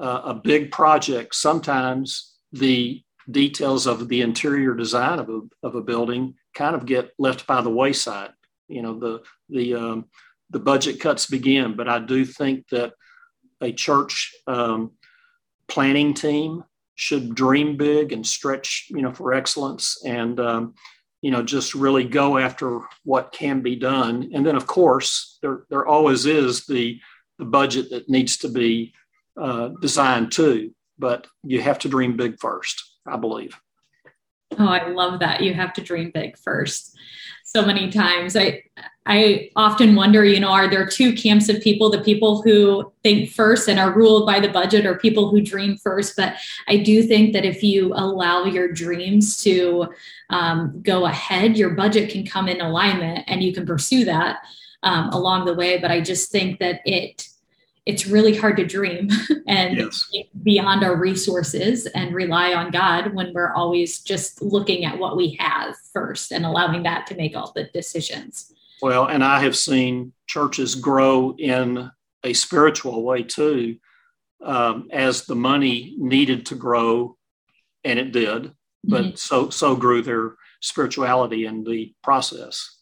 uh, 0.00 0.22
a 0.24 0.34
big 0.34 0.70
project, 0.70 1.34
sometimes 1.34 2.34
the 2.52 3.02
details 3.30 3.86
of 3.86 4.08
the 4.08 4.22
interior 4.22 4.74
design 4.74 5.18
of 5.18 5.28
a, 5.28 5.40
of 5.62 5.74
a 5.74 5.82
building 5.82 6.34
kind 6.54 6.74
of 6.74 6.86
get 6.86 7.10
left 7.18 7.46
by 7.46 7.60
the 7.60 7.70
wayside. 7.70 8.30
You 8.68 8.82
know, 8.82 8.98
the 8.98 9.22
the 9.48 9.74
um, 9.74 10.04
the 10.50 10.58
budget 10.60 11.00
cuts 11.00 11.26
begin, 11.26 11.76
but 11.76 11.88
I 11.88 11.98
do 11.98 12.24
think 12.24 12.68
that 12.70 12.92
a 13.60 13.72
church 13.72 14.32
um, 14.46 14.92
planning 15.68 16.14
team 16.14 16.64
should 16.94 17.34
dream 17.34 17.76
big 17.76 18.12
and 18.12 18.26
stretch, 18.26 18.86
you 18.90 19.02
know, 19.02 19.12
for 19.12 19.34
excellence, 19.34 20.02
and 20.04 20.40
um, 20.40 20.74
you 21.20 21.30
know, 21.30 21.42
just 21.42 21.74
really 21.74 22.04
go 22.04 22.38
after 22.38 22.80
what 23.04 23.32
can 23.32 23.60
be 23.60 23.76
done. 23.76 24.30
And 24.34 24.46
then, 24.46 24.56
of 24.56 24.66
course, 24.66 25.38
there 25.42 25.64
there 25.68 25.86
always 25.86 26.26
is 26.26 26.66
the 26.66 27.00
the 27.38 27.44
budget 27.44 27.90
that 27.90 28.08
needs 28.08 28.36
to 28.38 28.48
be 28.48 28.94
uh, 29.40 29.68
designed 29.80 30.32
too. 30.32 30.74
But 30.98 31.26
you 31.42 31.60
have 31.62 31.78
to 31.80 31.88
dream 31.88 32.16
big 32.16 32.38
first, 32.38 32.98
I 33.06 33.16
believe. 33.16 33.58
Oh, 34.58 34.66
I 34.66 34.88
love 34.88 35.20
that. 35.20 35.42
You 35.42 35.54
have 35.54 35.72
to 35.74 35.80
dream 35.80 36.10
big 36.12 36.36
first. 36.36 36.96
So 37.44 37.64
many 37.64 37.90
times. 37.90 38.36
I 38.36 38.62
I 39.06 39.50
often 39.56 39.96
wonder, 39.96 40.24
you 40.24 40.38
know, 40.38 40.50
are 40.50 40.68
there 40.68 40.86
two 40.86 41.14
camps 41.14 41.48
of 41.48 41.60
people, 41.60 41.90
the 41.90 42.02
people 42.02 42.42
who 42.42 42.92
think 43.02 43.30
first 43.30 43.68
and 43.68 43.80
are 43.80 43.92
ruled 43.92 44.24
by 44.24 44.38
the 44.38 44.48
budget 44.48 44.86
or 44.86 44.98
people 44.98 45.30
who 45.30 45.40
dream 45.40 45.76
first? 45.76 46.16
But 46.16 46.34
I 46.68 46.76
do 46.76 47.02
think 47.02 47.32
that 47.32 47.44
if 47.44 47.62
you 47.62 47.92
allow 47.94 48.44
your 48.44 48.70
dreams 48.70 49.42
to 49.42 49.88
um, 50.28 50.80
go 50.82 51.06
ahead, 51.06 51.56
your 51.56 51.70
budget 51.70 52.10
can 52.10 52.24
come 52.24 52.46
in 52.46 52.60
alignment 52.60 53.24
and 53.26 53.42
you 53.42 53.52
can 53.52 53.66
pursue 53.66 54.04
that 54.04 54.44
um, 54.84 55.08
along 55.08 55.46
the 55.46 55.54
way. 55.54 55.78
But 55.78 55.90
I 55.90 56.00
just 56.00 56.30
think 56.30 56.60
that 56.60 56.80
it 56.84 57.26
it's 57.86 58.06
really 58.06 58.36
hard 58.36 58.56
to 58.58 58.66
dream 58.66 59.08
and 59.48 59.76
yes. 59.76 60.10
beyond 60.42 60.84
our 60.84 60.96
resources 60.96 61.86
and 61.86 62.14
rely 62.14 62.52
on 62.52 62.70
God 62.70 63.14
when 63.14 63.32
we're 63.32 63.52
always 63.52 64.00
just 64.00 64.42
looking 64.42 64.84
at 64.84 64.98
what 64.98 65.16
we 65.16 65.36
have 65.40 65.76
first 65.92 66.32
and 66.32 66.44
allowing 66.44 66.82
that 66.84 67.06
to 67.06 67.14
make 67.14 67.36
all 67.36 67.52
the 67.54 67.64
decisions. 67.72 68.52
Well, 68.82 69.06
and 69.06 69.24
I 69.24 69.40
have 69.40 69.56
seen 69.56 70.12
churches 70.26 70.74
grow 70.74 71.34
in 71.38 71.90
a 72.24 72.32
spiritual 72.32 73.02
way 73.02 73.22
too, 73.22 73.76
um, 74.42 74.88
as 74.92 75.26
the 75.26 75.34
money 75.34 75.94
needed 75.98 76.46
to 76.46 76.54
grow, 76.54 77.16
and 77.84 77.98
it 77.98 78.12
did, 78.12 78.52
but 78.84 79.04
mm-hmm. 79.04 79.16
so 79.16 79.50
so 79.50 79.76
grew 79.76 80.02
their 80.02 80.36
spirituality 80.60 81.46
in 81.46 81.64
the 81.64 81.94
process 82.02 82.79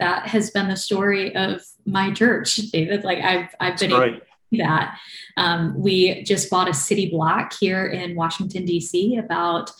that 0.00 0.26
has 0.26 0.50
been 0.50 0.68
the 0.68 0.76
story 0.76 1.34
of 1.36 1.62
my 1.86 2.12
church, 2.12 2.56
David. 2.56 3.04
Like 3.04 3.18
I've 3.18 3.54
I've 3.60 3.78
been 3.78 3.92
able 3.92 4.18
to 4.18 4.22
do 4.50 4.58
that. 4.58 4.98
Um, 5.36 5.80
we 5.80 6.22
just 6.24 6.50
bought 6.50 6.68
a 6.68 6.74
city 6.74 7.10
block 7.10 7.54
here 7.58 7.86
in 7.86 8.16
Washington 8.16 8.64
D.C. 8.64 9.16
about 9.16 9.70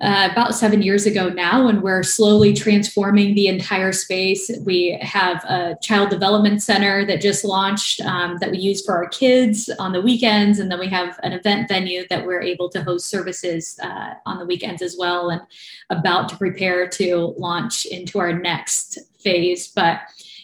uh, 0.00 0.28
about 0.30 0.54
seven 0.54 0.80
years 0.80 1.06
ago 1.06 1.28
now, 1.28 1.66
and 1.66 1.82
we're 1.82 2.04
slowly 2.04 2.52
transforming 2.52 3.34
the 3.34 3.48
entire 3.48 3.92
space. 3.92 4.48
We 4.64 4.96
have 5.02 5.42
a 5.44 5.76
child 5.82 6.10
development 6.10 6.62
center 6.62 7.04
that 7.06 7.20
just 7.20 7.44
launched 7.44 8.00
um, 8.02 8.36
that 8.38 8.52
we 8.52 8.58
use 8.58 8.84
for 8.84 8.94
our 8.94 9.08
kids 9.08 9.68
on 9.80 9.92
the 9.92 10.00
weekends, 10.00 10.60
and 10.60 10.70
then 10.70 10.78
we 10.78 10.86
have 10.88 11.18
an 11.24 11.32
event 11.32 11.68
venue 11.68 12.06
that 12.10 12.24
we're 12.24 12.42
able 12.42 12.68
to 12.70 12.82
host 12.84 13.08
services 13.08 13.76
uh, 13.82 14.14
on 14.24 14.38
the 14.38 14.46
weekends 14.46 14.82
as 14.82 14.96
well, 14.96 15.30
and 15.30 15.42
about 15.90 16.28
to 16.28 16.36
prepare 16.36 16.88
to 16.88 17.34
launch 17.36 17.84
into 17.86 18.20
our 18.20 18.32
next 18.32 18.98
phase. 19.18 19.66
But 19.66 20.00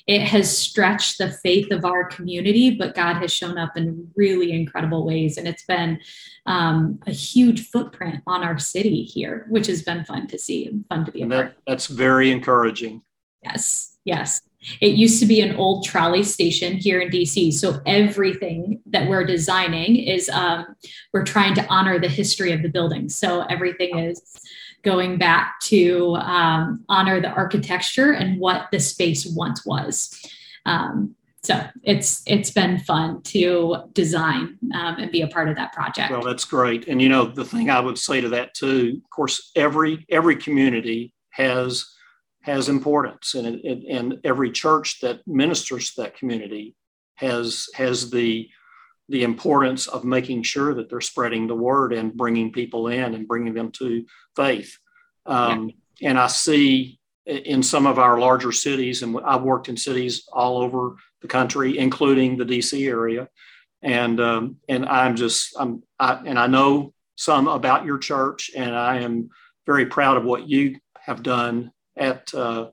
it 0.07 0.21
has 0.23 0.57
stretched 0.57 1.19
the 1.19 1.31
faith 1.31 1.71
of 1.71 1.85
our 1.85 2.05
community, 2.05 2.71
but 2.71 2.95
God 2.95 3.15
has 3.17 3.33
shown 3.33 3.57
up 3.57 3.77
in 3.77 4.11
really 4.15 4.53
incredible 4.53 5.07
ways. 5.07 5.39
And 5.39 5.49
it's 5.49 5.65
been 5.65 5.99
um, 6.47 7.01
a 7.07 7.11
huge 7.11 7.71
footprint 7.71 8.23
on 8.27 8.43
our 8.43 8.59
city 8.59 9.03
here, 9.03 9.47
which 9.49 9.67
has 9.67 9.83
been 9.83 10.05
fun 10.05 10.27
to 10.27 10.39
see 10.39 10.67
and 10.67 10.85
fun 10.89 11.07
to 11.07 11.13
be 11.13 11.23
a 11.23 11.29
that, 11.29 11.37
part. 11.37 11.57
That's 11.67 11.87
very 11.87 12.31
encouraging. 12.31 13.01
Yes, 13.43 13.97
yes. 14.05 14.43
It 14.81 14.95
used 14.95 15.21
to 15.21 15.27
be 15.27 15.41
an 15.41 15.57
old 15.57 15.85
trolley 15.85 16.23
station 16.23 16.75
here 16.75 17.01
in 17.01 17.11
DC. 17.11 17.53
So 17.53 17.81
everything 17.87 18.81
that 18.87 19.09
we're 19.09 19.25
designing 19.25 19.97
is 19.97 20.29
um, 20.31 20.75
we're 21.13 21.25
trying 21.25 21.55
to 21.55 21.67
honor 21.69 21.99
the 21.99 22.09
history 22.09 22.53
of 22.53 22.63
the 22.63 22.69
building. 22.69 23.09
So 23.09 23.43
everything 23.43 23.99
is 23.99 24.41
going 24.85 25.19
back 25.19 25.59
to 25.61 26.15
um, 26.17 26.85
honor 26.89 27.21
the 27.21 27.31
architecture 27.31 28.13
and 28.13 28.39
what 28.39 28.69
the 28.71 28.81
space 28.81 29.27
once 29.27 29.65
was. 29.65 30.21
Um, 30.67 31.15
so 31.43 31.63
it's 31.83 32.23
it's 32.27 32.51
been 32.51 32.79
fun 32.79 33.21
to 33.23 33.77
design 33.93 34.59
um, 34.75 34.97
and 34.99 35.13
be 35.13 35.21
a 35.21 35.29
part 35.29 35.51
of 35.51 35.57
that 35.57 35.75
project. 35.75 36.11
Well, 36.11 36.23
that's 36.23 36.47
great. 36.47 36.89
And 36.89 37.03
you 37.03 37.11
know, 37.11 37.27
the 37.27 37.45
thing 37.45 37.69
I 37.69 37.81
would 37.81 37.99
say 37.99 38.23
to 38.23 38.31
that 38.31 38.55
too, 38.55 39.01
of 39.05 39.11
course, 39.11 39.51
every 39.55 40.07
every 40.09 40.37
community 40.37 41.13
has 41.31 41.87
has 42.41 42.69
importance, 42.69 43.35
and 43.35 43.47
it, 43.47 43.85
and 43.91 44.21
every 44.25 44.51
church 44.51 45.01
that 45.01 45.21
ministers 45.27 45.93
to 45.93 46.03
that 46.03 46.17
community 46.17 46.75
has 47.17 47.69
has 47.75 48.11
the 48.11 48.49
the 49.09 49.23
importance 49.23 49.87
of 49.87 50.05
making 50.05 50.43
sure 50.43 50.75
that 50.75 50.89
they're 50.89 51.01
spreading 51.01 51.47
the 51.47 51.55
word 51.55 51.93
and 51.93 52.15
bringing 52.15 52.53
people 52.53 52.89
in 52.89 53.15
and 53.15 53.29
bringing 53.29 53.55
them 53.55 53.71
to 53.71 54.05
faith. 54.35 54.79
Um, 55.27 55.71
yeah. 56.01 56.11
And 56.11 56.19
I 56.19 56.27
see 56.27 56.99
in 57.27 57.63
some 57.63 57.87
of 57.87 57.99
our 57.99 58.19
larger 58.19 58.53
cities, 58.53 59.03
and 59.03 59.19
I've 59.25 59.43
worked 59.43 59.69
in 59.69 59.77
cities 59.77 60.27
all 60.33 60.59
over 60.59 60.97
the 61.23 61.29
country, 61.29 61.79
including 61.79 62.37
the 62.37 62.45
DC 62.45 62.87
area, 62.87 63.29
and 63.83 64.21
um, 64.21 64.57
and 64.69 64.87
I'm 64.87 65.17
just 65.17 65.55
I'm 65.59 65.83
I, 65.99 66.21
and 66.27 66.39
I 66.39 66.47
know 66.47 66.93
some 67.17 67.49
about 67.49 67.85
your 67.85 67.99
church, 67.99 68.51
and 68.55 68.75
I 68.75 69.01
am 69.01 69.31
very 69.67 69.87
proud 69.87 70.17
of 70.17 70.25
what 70.25 70.49
you 70.49 70.79
have 70.99 71.23
done 71.23 71.73
at 71.97 72.33
uh, 72.35 72.69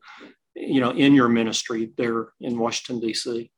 you 0.55 0.81
know 0.81 0.91
in 0.91 1.13
your 1.13 1.29
ministry 1.29 1.91
there 1.97 2.29
in 2.41 2.57
Washington 2.57 2.99
D.C 2.99 3.51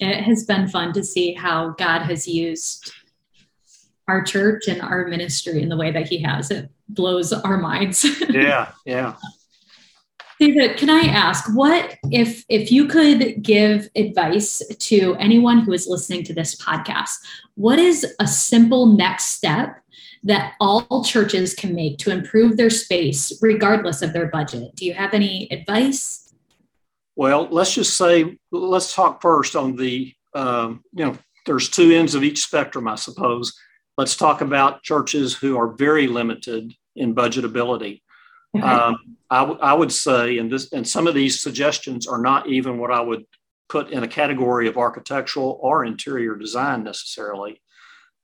it 0.00 0.22
has 0.22 0.44
been 0.44 0.68
fun 0.68 0.92
to 0.92 1.04
see 1.04 1.32
how 1.32 1.70
God 1.70 2.02
has 2.02 2.26
used 2.26 2.92
our 4.06 4.22
church 4.22 4.68
and 4.68 4.80
our 4.80 5.06
ministry 5.06 5.62
in 5.62 5.68
the 5.68 5.76
way 5.76 5.90
that 5.90 6.08
He 6.08 6.22
has. 6.22 6.50
It 6.50 6.70
blows 6.88 7.32
our 7.32 7.58
minds. 7.58 8.04
yeah, 8.30 8.72
yeah. 8.84 9.14
David, 10.40 10.76
can 10.76 10.88
I 10.88 11.00
ask 11.08 11.52
what 11.54 11.98
if 12.12 12.44
if 12.48 12.70
you 12.70 12.86
could 12.86 13.42
give 13.42 13.88
advice 13.96 14.62
to 14.68 15.16
anyone 15.16 15.60
who 15.60 15.72
is 15.72 15.88
listening 15.88 16.22
to 16.24 16.34
this 16.34 16.54
podcast, 16.54 17.16
what 17.56 17.78
is 17.78 18.06
a 18.20 18.26
simple 18.26 18.86
next 18.86 19.26
step 19.26 19.82
that 20.22 20.54
all 20.60 21.04
churches 21.04 21.54
can 21.54 21.74
make 21.74 21.98
to 21.98 22.12
improve 22.12 22.56
their 22.56 22.70
space 22.70 23.36
regardless 23.42 24.00
of 24.00 24.12
their 24.12 24.28
budget? 24.28 24.76
Do 24.76 24.86
you 24.86 24.94
have 24.94 25.12
any 25.12 25.50
advice? 25.50 26.27
Well, 27.18 27.48
let's 27.50 27.74
just 27.74 27.96
say 27.96 28.38
let's 28.52 28.94
talk 28.94 29.20
first 29.20 29.56
on 29.56 29.74
the 29.74 30.14
um, 30.34 30.84
you 30.92 31.04
know 31.04 31.18
there's 31.46 31.68
two 31.68 31.90
ends 31.90 32.14
of 32.14 32.22
each 32.22 32.38
spectrum, 32.44 32.86
I 32.86 32.94
suppose. 32.94 33.58
Let's 33.96 34.14
talk 34.14 34.40
about 34.40 34.84
churches 34.84 35.34
who 35.34 35.58
are 35.58 35.66
very 35.66 36.06
limited 36.06 36.72
in 36.94 37.16
budgetability. 37.16 38.02
Okay. 38.56 38.64
Um, 38.64 39.16
I, 39.30 39.40
w- 39.40 39.58
I 39.60 39.74
would 39.74 39.90
say, 39.90 40.38
and 40.38 40.48
this, 40.48 40.72
and 40.72 40.86
some 40.86 41.08
of 41.08 41.14
these 41.16 41.40
suggestions 41.40 42.06
are 42.06 42.20
not 42.20 42.48
even 42.48 42.78
what 42.78 42.92
I 42.92 43.00
would 43.00 43.24
put 43.68 43.90
in 43.90 44.04
a 44.04 44.08
category 44.08 44.68
of 44.68 44.78
architectural 44.78 45.58
or 45.60 45.84
interior 45.84 46.36
design 46.36 46.84
necessarily, 46.84 47.60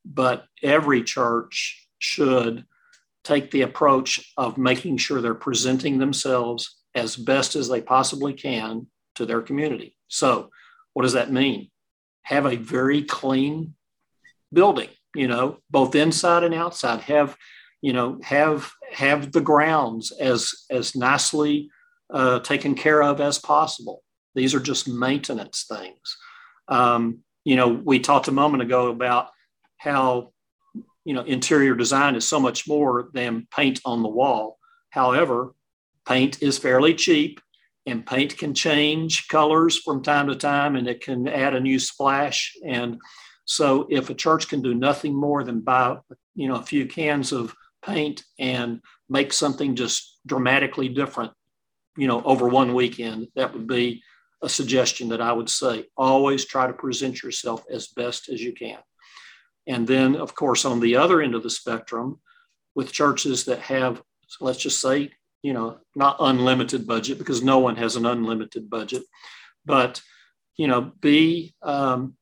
but 0.05 0.45
every 0.63 1.03
church 1.03 1.89
should 1.99 2.65
take 3.25 3.51
the 3.51 3.63
approach 3.63 4.33
of 4.37 4.57
making 4.57 4.99
sure 4.99 5.21
they're 5.21 5.35
presenting 5.35 5.99
themselves 5.99 6.77
as 6.95 7.17
best 7.17 7.57
as 7.57 7.69
they 7.69 7.81
possibly 7.81 8.33
can 8.33 8.87
to 9.17 9.27
their 9.27 9.43
community. 9.43 9.97
So, 10.09 10.51
what 10.93 11.03
does 11.03 11.15
that 11.15 11.33
mean? 11.33 11.71
Have 12.23 12.47
a 12.47 12.57
very 12.57 13.03
clean 13.03 13.75
building, 14.53 14.89
you 15.15 15.29
know, 15.29 15.59
both 15.71 15.95
inside 15.95 16.45
and 16.45 16.55
outside. 16.55 17.01
Have 17.03 17.37
you 17.85 17.93
know 17.93 18.19
have 18.23 18.73
have 18.91 19.31
the 19.31 19.43
grounds 19.43 20.11
as 20.11 20.65
as 20.71 20.97
nicely 20.97 21.69
uh, 22.11 22.41
taken 22.41 22.75
care 22.75 23.03
of 23.03 23.21
as 23.21 23.39
possible 23.39 24.03
these 24.35 24.55
are 24.55 24.61
just 24.61 24.89
maintenance 24.89 25.67
things 25.69 26.17
um, 26.69 27.19
you 27.45 27.57
know 27.57 27.69
we 27.69 28.01
talked 28.01 28.29
a 28.29 28.33
moment 28.33 28.63
ago 28.63 28.89
about 28.89 29.29
how 29.77 30.33
you 31.05 31.13
know 31.13 31.21
interior 31.25 31.75
design 31.75 32.15
is 32.15 32.27
so 32.27 32.41
much 32.41 32.67
more 32.67 33.11
than 33.13 33.47
paint 33.55 33.83
on 33.85 34.03
the 34.03 34.09
wall 34.09 34.57
however 34.89 35.55
paint 36.07 36.43
is 36.43 36.59
fairly 36.59 36.95
cheap 36.95 37.41
and 37.87 38.07
paint 38.07 38.37
can 38.37 38.55
change 38.55 39.29
colors 39.29 39.79
from 39.79 40.03
time 40.03 40.29
to 40.29 40.35
time 40.35 40.77
and 40.77 40.89
it 40.89 41.01
can 41.01 41.29
add 41.29 41.55
a 41.55 41.61
new 41.61 41.79
splash 41.79 42.55
and 42.65 43.01
so 43.47 43.87
if 43.91 44.09
a 44.09 44.15
church 44.15 44.49
can 44.49 44.63
do 44.63 44.75
nothing 44.75 45.15
more 45.15 45.45
than 45.45 45.61
buy 45.61 45.97
you 46.35 46.49
know 46.49 46.57
a 46.57 46.63
few 46.63 46.87
cans 46.87 47.33
of 47.33 47.55
paint 47.85 48.25
and 48.39 48.81
make 49.09 49.33
something 49.33 49.77
just 49.77 50.19
dramatically 50.27 50.89
different, 50.89 51.33
you 51.97 52.07
know, 52.07 52.23
over 52.23 52.49
one 52.49 52.75
weekend, 52.75 53.29
that 53.37 53.53
would 53.53 53.67
be 53.67 54.03
a 54.43 54.49
suggestion 54.49 55.09
that 55.11 55.21
I 55.21 55.33
would 55.33 55.49
say. 55.49 55.87
Always 55.97 56.45
try 56.45 56.67
to 56.67 56.73
present 56.73 57.23
yourself 57.23 57.65
as 57.71 57.89
best 57.89 58.29
as 58.29 58.43
you 58.43 58.53
can. 58.53 58.79
And 59.67 59.87
then, 59.87 60.17
of 60.17 60.35
course, 60.35 60.65
on 60.65 60.81
the 60.81 60.97
other 60.97 61.23
end 61.23 61.35
of 61.35 61.43
the 61.43 61.51
spectrum, 61.51 62.21
with 62.75 62.93
churches 62.93 63.45
that 63.45 63.61
have, 63.61 64.03
let's 64.41 64.59
just 64.59 64.81
say, 64.81 65.13
you 65.45 65.53
know, 65.53 65.77
not 65.95 66.17
unlimited 66.21 66.87
budget 66.87 67.19
because 67.19 67.43
no 67.43 67.59
one 67.59 67.77
has 67.77 67.97
an 67.97 68.07
unlimited 68.07 68.71
budget, 68.71 69.03
but 69.67 70.01
you 70.57 70.67
know, 70.67 70.91
be 71.03 71.55
um, 71.63 72.15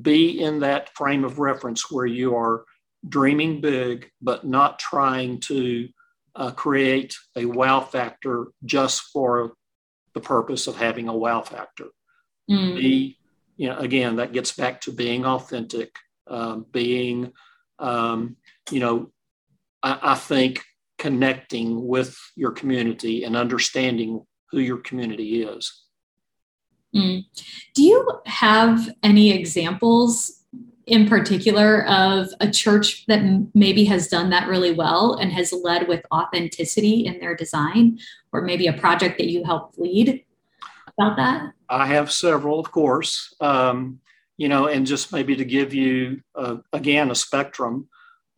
be 0.00 0.40
in 0.40 0.60
that 0.60 0.88
frame 0.96 1.24
of 1.24 1.38
reference 1.38 1.90
where 1.90 2.06
you 2.06 2.34
are 2.34 2.64
dreaming 3.06 3.60
big, 3.60 4.10
but 4.22 4.46
not 4.46 4.78
trying 4.78 5.38
to 5.40 5.90
uh, 6.34 6.50
create 6.52 7.14
a 7.36 7.44
wow 7.44 7.80
factor 7.80 8.46
just 8.64 9.02
for 9.12 9.52
the 10.14 10.20
purpose 10.20 10.66
of 10.66 10.76
having 10.76 11.08
a 11.08 11.16
wow 11.16 11.42
factor. 11.42 11.88
Mm. 12.50 12.76
Be, 12.76 13.18
you 13.58 13.68
know, 13.68 13.76
again, 13.76 14.16
that 14.16 14.32
gets 14.32 14.52
back 14.52 14.80
to 14.82 14.92
being 14.92 15.26
authentic, 15.26 15.94
um, 16.26 16.64
being, 16.72 17.32
um, 17.78 18.36
you 18.70 18.80
know, 18.80 19.10
I, 19.82 19.98
I 20.02 20.14
think 20.14 20.64
connecting 21.00 21.88
with 21.88 22.14
your 22.36 22.52
community 22.52 23.24
and 23.24 23.34
understanding 23.34 24.24
who 24.50 24.60
your 24.60 24.76
community 24.76 25.42
is. 25.42 25.84
Mm. 26.94 27.24
Do 27.74 27.82
you 27.82 28.20
have 28.26 28.90
any 29.02 29.32
examples 29.32 30.44
in 30.86 31.08
particular 31.08 31.86
of 31.86 32.28
a 32.40 32.50
church 32.50 33.06
that 33.06 33.22
maybe 33.54 33.84
has 33.84 34.08
done 34.08 34.28
that 34.30 34.48
really 34.48 34.72
well 34.72 35.14
and 35.14 35.32
has 35.32 35.52
led 35.52 35.88
with 35.88 36.04
authenticity 36.12 37.06
in 37.06 37.18
their 37.18 37.34
design, 37.34 37.98
or 38.32 38.42
maybe 38.42 38.66
a 38.66 38.72
project 38.72 39.16
that 39.18 39.28
you 39.28 39.42
helped 39.44 39.78
lead 39.78 40.24
about 40.98 41.16
that? 41.16 41.52
I 41.68 41.86
have 41.86 42.12
several, 42.12 42.60
of 42.60 42.70
course. 42.72 43.34
Um, 43.40 44.00
you 44.36 44.48
know, 44.48 44.66
and 44.66 44.86
just 44.86 45.12
maybe 45.12 45.36
to 45.36 45.44
give 45.44 45.72
you 45.72 46.20
uh, 46.34 46.56
again 46.72 47.10
a 47.10 47.14
spectrum, 47.14 47.88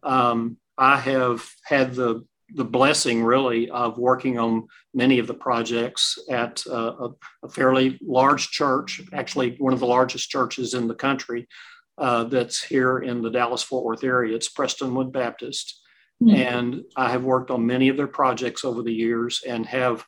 um, 0.05 0.59
I 0.77 0.99
have 0.99 1.49
had 1.65 1.95
the 1.95 2.25
the 2.55 2.65
blessing 2.65 3.23
really 3.23 3.71
of 3.71 3.99
working 3.99 4.39
on 4.39 4.69
many 4.95 5.19
of 5.19 5.27
the 5.27 5.35
projects 5.35 6.19
at 6.31 6.63
uh, 6.69 6.93
a, 6.99 7.11
a, 7.45 7.49
fairly 7.49 7.99
large 8.03 8.51
church, 8.51 9.01
actually 9.13 9.57
one 9.59 9.73
of 9.73 9.81
the 9.81 9.87
largest 9.87 10.29
churches 10.29 10.75
in 10.75 10.87
the 10.89 10.95
country, 10.95 11.49
uh, 11.99 12.25
that's 12.25 12.63
here 12.63 12.99
in 12.99 13.23
the 13.23 13.31
Dallas 13.31 13.63
Fort 13.63 13.85
Worth 13.85 14.05
area. 14.05 14.35
It's 14.35 14.53
Prestonwood 14.53 15.13
Baptist. 15.13 15.81
Mm-hmm. 16.23 16.37
And 16.37 16.85
I 16.97 17.11
have 17.11 17.25
worked 17.25 17.51
on 17.51 17.67
many 17.67 17.89
of 17.89 17.97
their 17.97 18.07
projects 18.07 18.65
over 18.65 18.83
the 18.83 18.93
years 18.93 19.43
and 19.47 19.67
have, 19.67 20.05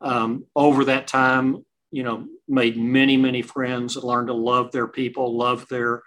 um, 0.00 0.44
over 0.54 0.84
that 0.84 1.06
time, 1.06 1.64
you 1.90 2.02
know, 2.02 2.26
made 2.48 2.76
many, 2.76 3.16
many 3.16 3.42
friends 3.42 3.96
and 3.96 4.04
learned 4.04 4.28
to 4.28 4.34
love 4.34 4.72
their 4.72 4.88
people, 4.88 5.36
love 5.36 5.66
their, 5.68 6.02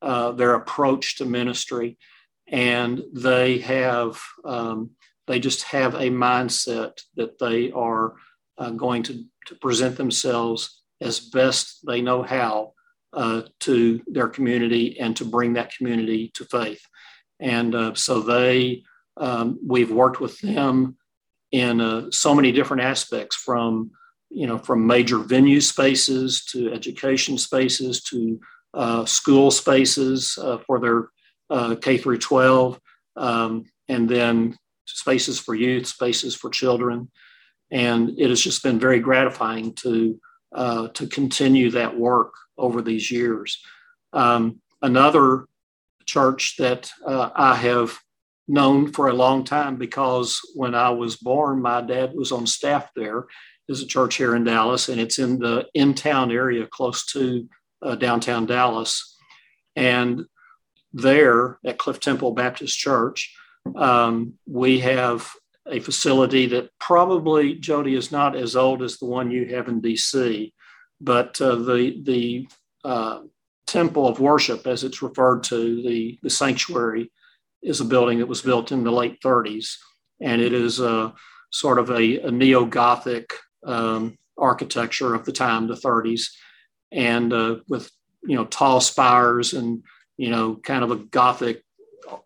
uh, 0.00 0.32
their 0.32 0.54
approach 0.54 1.16
to 1.16 1.24
ministry. 1.24 1.98
And 2.46 3.02
they 3.12 3.58
have, 3.58 4.20
um, 4.44 4.90
they 5.26 5.38
just 5.38 5.62
have 5.64 5.94
a 5.94 6.10
mindset 6.10 7.00
that 7.16 7.38
they 7.38 7.70
are 7.72 8.14
uh, 8.58 8.70
going 8.70 9.02
to, 9.04 9.24
to 9.46 9.54
present 9.56 9.96
themselves 9.96 10.82
as 11.00 11.20
best 11.20 11.84
they 11.86 12.00
know 12.00 12.22
how 12.22 12.72
uh, 13.12 13.42
to 13.60 14.02
their 14.06 14.28
community 14.28 14.98
and 14.98 15.16
to 15.16 15.24
bring 15.24 15.54
that 15.54 15.74
community 15.76 16.30
to 16.34 16.44
faith. 16.44 16.84
And 17.40 17.74
uh, 17.74 17.94
so 17.94 18.20
they, 18.20 18.84
um, 19.16 19.58
we've 19.64 19.90
worked 19.90 20.20
with 20.20 20.38
them 20.40 20.96
in 21.52 21.80
uh, 21.80 22.10
so 22.10 22.34
many 22.34 22.52
different 22.52 22.82
aspects 22.82 23.36
from, 23.36 23.90
you 24.30 24.46
know, 24.46 24.58
from 24.58 24.86
major 24.86 25.18
venue 25.18 25.60
spaces 25.60 26.44
to 26.46 26.72
education 26.72 27.38
spaces 27.38 28.02
to 28.02 28.40
uh, 28.74 29.04
school 29.04 29.50
spaces 29.50 30.36
uh, 30.42 30.58
for 30.58 30.80
their 30.80 31.08
uh, 31.50 31.76
K 31.76 31.96
through 31.96 32.18
12, 32.18 32.80
um, 33.16 33.64
and 33.88 34.08
then 34.08 34.56
spaces 34.86 35.38
for 35.38 35.54
youth, 35.54 35.86
spaces 35.86 36.34
for 36.34 36.50
children. 36.50 37.10
And 37.70 38.18
it 38.18 38.28
has 38.28 38.40
just 38.40 38.62
been 38.62 38.78
very 38.78 39.00
gratifying 39.00 39.74
to 39.76 40.20
uh, 40.54 40.88
to 40.88 41.06
continue 41.08 41.70
that 41.72 41.98
work 41.98 42.32
over 42.56 42.80
these 42.80 43.10
years. 43.10 43.60
Um, 44.12 44.60
another 44.82 45.46
church 46.06 46.54
that 46.58 46.90
uh, 47.04 47.30
I 47.34 47.56
have 47.56 47.98
known 48.46 48.92
for 48.92 49.08
a 49.08 49.14
long 49.14 49.42
time 49.42 49.76
because 49.76 50.40
when 50.54 50.74
I 50.74 50.90
was 50.90 51.16
born, 51.16 51.60
my 51.60 51.80
dad 51.80 52.12
was 52.14 52.30
on 52.30 52.46
staff 52.46 52.90
there. 52.94 53.26
Is 53.66 53.80
a 53.80 53.86
church 53.86 54.16
here 54.16 54.36
in 54.36 54.44
Dallas, 54.44 54.90
and 54.90 55.00
it's 55.00 55.18
in 55.18 55.38
the 55.38 55.66
in 55.72 55.94
town 55.94 56.30
area 56.30 56.66
close 56.66 57.06
to 57.12 57.48
uh, 57.80 57.94
downtown 57.94 58.44
Dallas. 58.44 59.16
And 59.74 60.26
there 60.92 61.58
at 61.64 61.78
Cliff 61.78 61.98
Temple 61.98 62.32
Baptist 62.32 62.78
Church, 62.78 63.34
um, 63.76 64.34
we 64.46 64.80
have 64.80 65.30
a 65.66 65.80
facility 65.80 66.46
that 66.46 66.70
probably, 66.78 67.54
Jody, 67.54 67.94
is 67.94 68.12
not 68.12 68.36
as 68.36 68.54
old 68.56 68.82
as 68.82 68.98
the 68.98 69.06
one 69.06 69.30
you 69.30 69.46
have 69.54 69.68
in 69.68 69.80
DC, 69.80 70.52
but 71.00 71.40
uh, 71.40 71.56
the, 71.56 72.00
the 72.02 72.48
uh, 72.84 73.20
temple 73.66 74.06
of 74.06 74.20
worship, 74.20 74.66
as 74.66 74.84
it's 74.84 75.02
referred 75.02 75.42
to, 75.44 75.82
the, 75.82 76.18
the 76.22 76.30
sanctuary, 76.30 77.10
is 77.62 77.80
a 77.80 77.84
building 77.84 78.18
that 78.18 78.26
was 78.26 78.42
built 78.42 78.72
in 78.72 78.84
the 78.84 78.92
late 78.92 79.20
30s. 79.22 79.76
And 80.20 80.42
it 80.42 80.52
is 80.52 80.80
a, 80.80 81.14
sort 81.54 81.78
of 81.78 81.88
a, 81.90 82.18
a 82.18 82.30
neo 82.32 82.64
Gothic 82.64 83.32
um, 83.64 84.18
architecture 84.36 85.14
of 85.14 85.24
the 85.24 85.32
time, 85.32 85.68
the 85.68 85.74
30s, 85.74 86.32
and 86.90 87.32
uh, 87.32 87.56
with 87.68 87.88
you 88.26 88.34
know 88.34 88.44
tall 88.46 88.80
spires 88.80 89.54
and 89.54 89.84
you 90.16 90.30
know 90.30 90.56
kind 90.56 90.82
of 90.82 90.90
a 90.90 90.96
Gothic, 90.96 91.62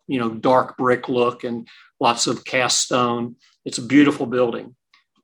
you 0.07 0.19
know 0.19 0.31
dark 0.31 0.77
brick 0.77 1.09
look 1.09 1.45
and 1.45 1.69
lots 2.01 2.27
of 2.27 2.45
cast 2.45 2.79
stone. 2.79 3.37
It's 3.65 3.79
a 3.79 3.87
beautiful 3.87 4.27
building, 4.27 4.75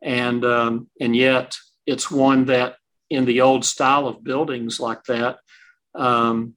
and 0.02 0.44
um, 0.44 0.88
and 1.00 1.14
yet 1.14 1.56
it's 1.86 2.10
one 2.10 2.46
that 2.46 2.76
in 3.10 3.24
the 3.24 3.40
old 3.40 3.64
style 3.64 4.06
of 4.08 4.24
buildings 4.24 4.80
like 4.80 5.04
that, 5.04 5.38
um, 5.94 6.54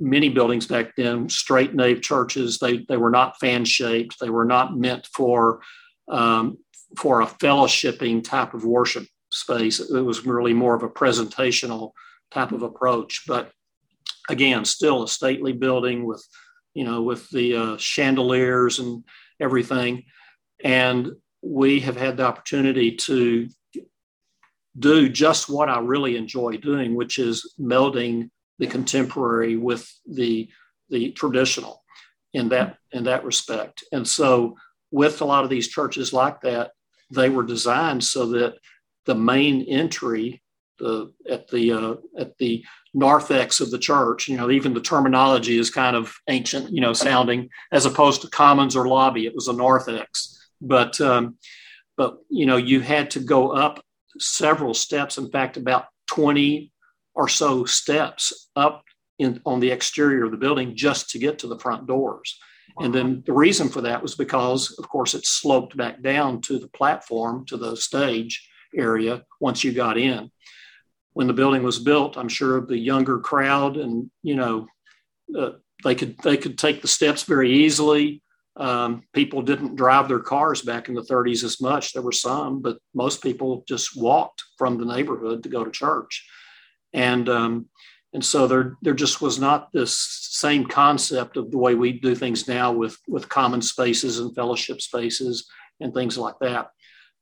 many 0.00 0.28
buildings 0.28 0.66
back 0.66 0.94
then, 0.96 1.28
straight 1.28 1.74
nave 1.74 2.02
churches, 2.02 2.58
they, 2.58 2.78
they 2.88 2.96
were 2.96 3.10
not 3.10 3.38
fan 3.40 3.64
shaped. 3.64 4.20
They 4.20 4.30
were 4.30 4.44
not 4.44 4.76
meant 4.76 5.06
for, 5.12 5.60
um, 6.08 6.58
for 6.96 7.20
a 7.20 7.26
fellowshipping 7.26 8.24
type 8.24 8.54
of 8.54 8.64
worship 8.64 9.06
space. 9.32 9.80
It 9.80 10.00
was 10.00 10.26
really 10.26 10.54
more 10.54 10.74
of 10.74 10.82
a 10.82 10.88
presentational 10.88 11.92
type 12.30 12.52
of 12.52 12.62
approach. 12.62 13.24
But 13.26 13.50
again, 14.28 14.64
still 14.64 15.02
a 15.02 15.08
stately 15.08 15.52
building 15.52 16.04
with, 16.04 16.24
you 16.78 16.84
know, 16.84 17.02
with 17.02 17.28
the 17.30 17.56
uh, 17.56 17.76
chandeliers 17.76 18.78
and 18.78 19.02
everything. 19.40 20.04
And 20.62 21.10
we 21.42 21.80
have 21.80 21.96
had 21.96 22.16
the 22.16 22.24
opportunity 22.24 22.94
to 23.08 23.48
do 24.78 25.08
just 25.08 25.48
what 25.48 25.68
I 25.68 25.80
really 25.80 26.16
enjoy 26.16 26.58
doing, 26.58 26.94
which 26.94 27.18
is 27.18 27.52
melding 27.58 28.30
the 28.60 28.68
contemporary 28.68 29.56
with 29.56 29.92
the 30.06 30.48
the 30.88 31.10
traditional 31.10 31.82
in 32.32 32.48
that 32.50 32.76
in 32.92 33.02
that 33.04 33.24
respect. 33.24 33.82
And 33.90 34.06
so 34.06 34.56
with 34.92 35.20
a 35.20 35.24
lot 35.24 35.42
of 35.42 35.50
these 35.50 35.66
churches 35.66 36.12
like 36.12 36.40
that, 36.42 36.70
they 37.10 37.28
were 37.28 37.42
designed 37.54 38.04
so 38.04 38.26
that 38.26 38.54
the 39.04 39.16
main 39.16 39.62
entry 39.62 40.42
the 40.78 41.12
at 41.28 41.48
the 41.48 41.72
uh, 41.72 41.94
at 42.18 42.36
the 42.38 42.64
narthex 42.94 43.60
of 43.60 43.70
the 43.70 43.78
church, 43.78 44.28
you 44.28 44.36
know, 44.36 44.50
even 44.50 44.74
the 44.74 44.80
terminology 44.80 45.58
is 45.58 45.70
kind 45.70 45.96
of 45.96 46.14
ancient, 46.28 46.72
you 46.72 46.80
know, 46.80 46.92
sounding 46.92 47.48
as 47.72 47.86
opposed 47.86 48.22
to 48.22 48.30
commons 48.30 48.76
or 48.76 48.88
lobby. 48.88 49.26
It 49.26 49.34
was 49.34 49.48
a 49.48 49.52
narthex, 49.52 50.50
but 50.60 51.00
um, 51.00 51.36
but 51.96 52.18
you 52.30 52.46
know, 52.46 52.56
you 52.56 52.80
had 52.80 53.10
to 53.12 53.20
go 53.20 53.50
up 53.50 53.82
several 54.18 54.74
steps. 54.74 55.18
In 55.18 55.30
fact, 55.30 55.56
about 55.56 55.86
twenty 56.06 56.72
or 57.14 57.28
so 57.28 57.64
steps 57.64 58.50
up 58.54 58.84
in, 59.18 59.40
on 59.44 59.60
the 59.60 59.70
exterior 59.70 60.24
of 60.24 60.30
the 60.30 60.36
building 60.36 60.76
just 60.76 61.10
to 61.10 61.18
get 61.18 61.38
to 61.40 61.48
the 61.48 61.58
front 61.58 61.86
doors. 61.86 62.38
And 62.80 62.94
then 62.94 63.24
the 63.26 63.32
reason 63.32 63.68
for 63.68 63.80
that 63.80 64.02
was 64.02 64.14
because, 64.14 64.78
of 64.78 64.88
course, 64.88 65.14
it 65.14 65.26
sloped 65.26 65.76
back 65.76 66.00
down 66.00 66.40
to 66.42 66.60
the 66.60 66.68
platform, 66.68 67.44
to 67.46 67.56
the 67.56 67.76
stage 67.76 68.48
area 68.76 69.24
once 69.40 69.64
you 69.64 69.72
got 69.72 69.98
in. 69.98 70.30
When 71.18 71.26
the 71.26 71.32
building 71.32 71.64
was 71.64 71.80
built, 71.80 72.16
I'm 72.16 72.28
sure 72.28 72.60
the 72.60 72.78
younger 72.78 73.18
crowd 73.18 73.76
and, 73.76 74.08
you 74.22 74.36
know, 74.36 74.68
uh, 75.36 75.50
they 75.82 75.96
could 75.96 76.16
they 76.18 76.36
could 76.36 76.56
take 76.56 76.80
the 76.80 76.86
steps 76.86 77.24
very 77.24 77.50
easily. 77.50 78.22
Um, 78.56 79.02
people 79.12 79.42
didn't 79.42 79.74
drive 79.74 80.06
their 80.06 80.20
cars 80.20 80.62
back 80.62 80.88
in 80.88 80.94
the 80.94 81.02
30s 81.02 81.42
as 81.42 81.60
much. 81.60 81.92
There 81.92 82.04
were 82.04 82.12
some, 82.12 82.62
but 82.62 82.78
most 82.94 83.20
people 83.20 83.64
just 83.66 84.00
walked 84.00 84.44
from 84.58 84.78
the 84.78 84.84
neighborhood 84.84 85.42
to 85.42 85.48
go 85.48 85.64
to 85.64 85.72
church. 85.72 86.24
And 86.92 87.28
um, 87.28 87.66
and 88.14 88.24
so 88.24 88.46
there 88.46 88.76
there 88.82 88.94
just 88.94 89.20
was 89.20 89.40
not 89.40 89.72
this 89.72 89.98
same 90.30 90.66
concept 90.66 91.36
of 91.36 91.50
the 91.50 91.58
way 91.58 91.74
we 91.74 91.94
do 91.98 92.14
things 92.14 92.46
now 92.46 92.70
with 92.70 92.96
with 93.08 93.28
common 93.28 93.60
spaces 93.60 94.20
and 94.20 94.32
fellowship 94.36 94.80
spaces 94.80 95.50
and 95.80 95.92
things 95.92 96.16
like 96.16 96.38
that. 96.42 96.70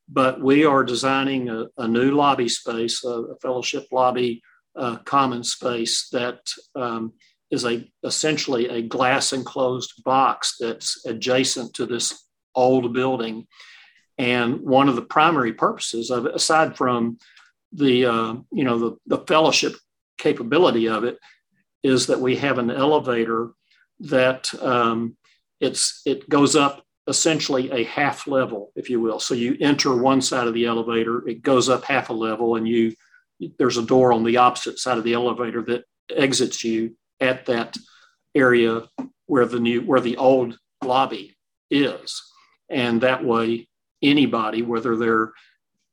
But 0.09 0.41
we 0.41 0.65
are 0.65 0.85
designing 0.85 1.49
a, 1.49 1.67
a 1.79 1.89
new 1.89 2.13
lobby 2.13 2.49
space, 2.49 3.05
a, 3.05 3.09
a 3.09 3.37
fellowship 3.37 3.87
lobby 3.91 4.43
uh, 4.77 4.97
common 4.99 5.43
space 5.43 6.09
that 6.11 6.49
um, 6.75 7.13
is 7.51 7.65
a 7.65 7.85
essentially 8.05 8.69
a 8.69 8.83
glass 8.83 9.33
enclosed 9.33 10.03
box 10.05 10.57
that's 10.61 11.05
adjacent 11.07 11.75
to 11.75 11.87
this 11.87 12.25
old 12.55 12.93
building. 12.93 13.47
And 14.19 14.61
one 14.61 14.89
of 14.89 14.97
the 14.97 15.03
primary 15.03 15.53
purposes 15.53 16.11
of 16.11 16.27
it, 16.27 16.35
aside 16.35 16.77
from 16.77 17.19
the 17.73 18.07
uh, 18.07 18.35
you 18.53 18.65
know 18.65 18.79
the, 18.79 18.97
the 19.07 19.25
fellowship 19.27 19.75
capability 20.19 20.89
of 20.89 21.05
it 21.05 21.19
is 21.83 22.07
that 22.07 22.21
we 22.21 22.37
have 22.37 22.59
an 22.59 22.71
elevator 22.71 23.51
that 24.01 24.53
um, 24.63 25.17
it's 25.61 26.03
it 26.05 26.29
goes 26.29 26.57
up 26.57 26.83
essentially 27.09 27.71
a 27.71 27.85
half 27.85 28.27
level, 28.27 28.73
if 28.75 28.91
you 28.91 29.01
will. 29.01 29.21
So 29.21 29.35
you 29.35 29.57
enter 29.61 29.97
one 29.97 30.21
side 30.21 30.49
of 30.49 30.55
the 30.55 30.67
elevator, 30.67 31.27
it 31.29 31.43
goes 31.43 31.69
up 31.69 31.85
half 31.85 32.11
a 32.11 32.13
level, 32.13 32.57
and 32.57 32.67
you 32.67 32.95
there's 33.59 33.77
a 33.77 33.83
door 33.83 34.13
on 34.13 34.25
the 34.25 34.39
opposite 34.39 34.79
side 34.79 34.99
of 34.99 35.05
the 35.05 35.13
elevator 35.13 35.63
that 35.63 35.85
exits 36.11 36.65
you 36.65 36.97
at 37.21 37.47
that 37.47 37.77
area 38.35 38.85
where 39.27 39.47
the 39.47 39.61
new 39.61 39.83
where 39.83 40.01
the 40.01 40.17
old 40.17 40.59
lobby 40.83 41.37
is, 41.71 42.23
and 42.69 43.01
that 43.03 43.25
way 43.25 43.69
anybody, 44.03 44.63
whether 44.63 44.97
they're 44.97 45.33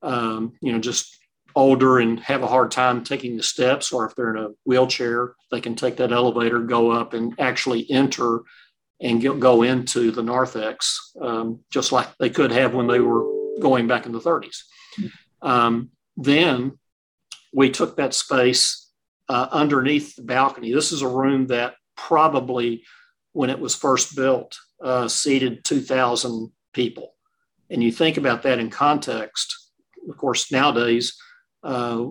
um, 0.02 0.54
you 0.62 0.72
know 0.72 0.80
just 0.80 1.18
older 1.56 2.00
and 2.00 2.20
have 2.20 2.42
a 2.42 2.48
hard 2.48 2.72
time 2.72 3.04
taking 3.04 3.38
the 3.38 3.44
steps, 3.44 3.92
or 3.92 4.06
if 4.06 4.16
they're 4.16 4.36
in 4.36 4.44
a 4.44 4.50
wheelchair, 4.66 5.36
they 5.52 5.62
can 5.62 5.76
take 5.76 5.98
that 5.98 6.12
elevator, 6.12 6.60
go 6.60 6.92
up, 6.92 7.14
and 7.14 7.36
actually 7.40 7.90
enter 7.92 8.40
and 9.04 9.22
get, 9.22 9.40
go 9.40 9.62
into 9.62 10.12
the 10.12 10.24
narthex, 10.24 11.12
um, 11.22 11.60
just 11.70 11.92
like 11.92 12.08
they 12.18 12.30
could 12.30 12.52
have 12.52 12.74
when 12.74 12.88
they 12.88 13.00
were 13.00 13.26
going 13.60 13.86
back 13.86 14.06
in 14.06 14.14
the 14.14 14.20
30s. 14.20 14.64
Um, 15.42 15.90
then 16.18 16.80
we 17.54 17.70
took 17.70 17.98
that 17.98 18.14
space 18.14 18.90
uh, 19.30 19.48
underneath 19.52 20.16
the 20.16 20.24
balcony. 20.24 20.74
This 20.74 20.92
is 20.92 21.02
a 21.02 21.08
room 21.08 21.48
that 21.48 21.76
probably, 21.96 22.84
when 23.34 23.50
it 23.50 23.60
was 23.60 23.76
first 23.76 24.16
built, 24.16 24.58
uh, 24.82 25.08
seated 25.08 25.64
2,000 25.64 26.52
people. 26.74 27.14
And 27.70 27.84
you 27.84 27.92
think 27.92 28.18
about 28.18 28.44
that 28.44 28.60
in 28.60 28.70
context. 28.70 29.72
Of 30.10 30.18
course, 30.18 30.52
nowadays 30.52 31.16
uh, 31.64 32.06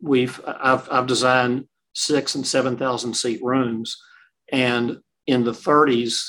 we've 0.00 0.40
I've, 0.46 0.88
I've 0.90 1.06
designed 1.06 1.68
six 1.94 2.34
and 2.34 2.46
seven 2.46 2.76
thousand 2.76 3.14
seat 3.14 3.40
rooms, 3.42 3.96
and 4.50 4.98
in 5.26 5.44
the 5.44 5.52
30s, 5.52 6.28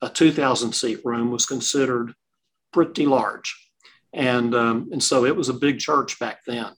a 0.00 0.08
2,000 0.08 0.72
seat 0.72 1.00
room 1.04 1.30
was 1.30 1.46
considered 1.46 2.14
pretty 2.72 3.06
large, 3.06 3.54
and 4.12 4.54
um, 4.54 4.88
and 4.92 5.02
so 5.02 5.24
it 5.24 5.36
was 5.36 5.48
a 5.48 5.54
big 5.54 5.78
church 5.78 6.18
back 6.18 6.40
then. 6.46 6.72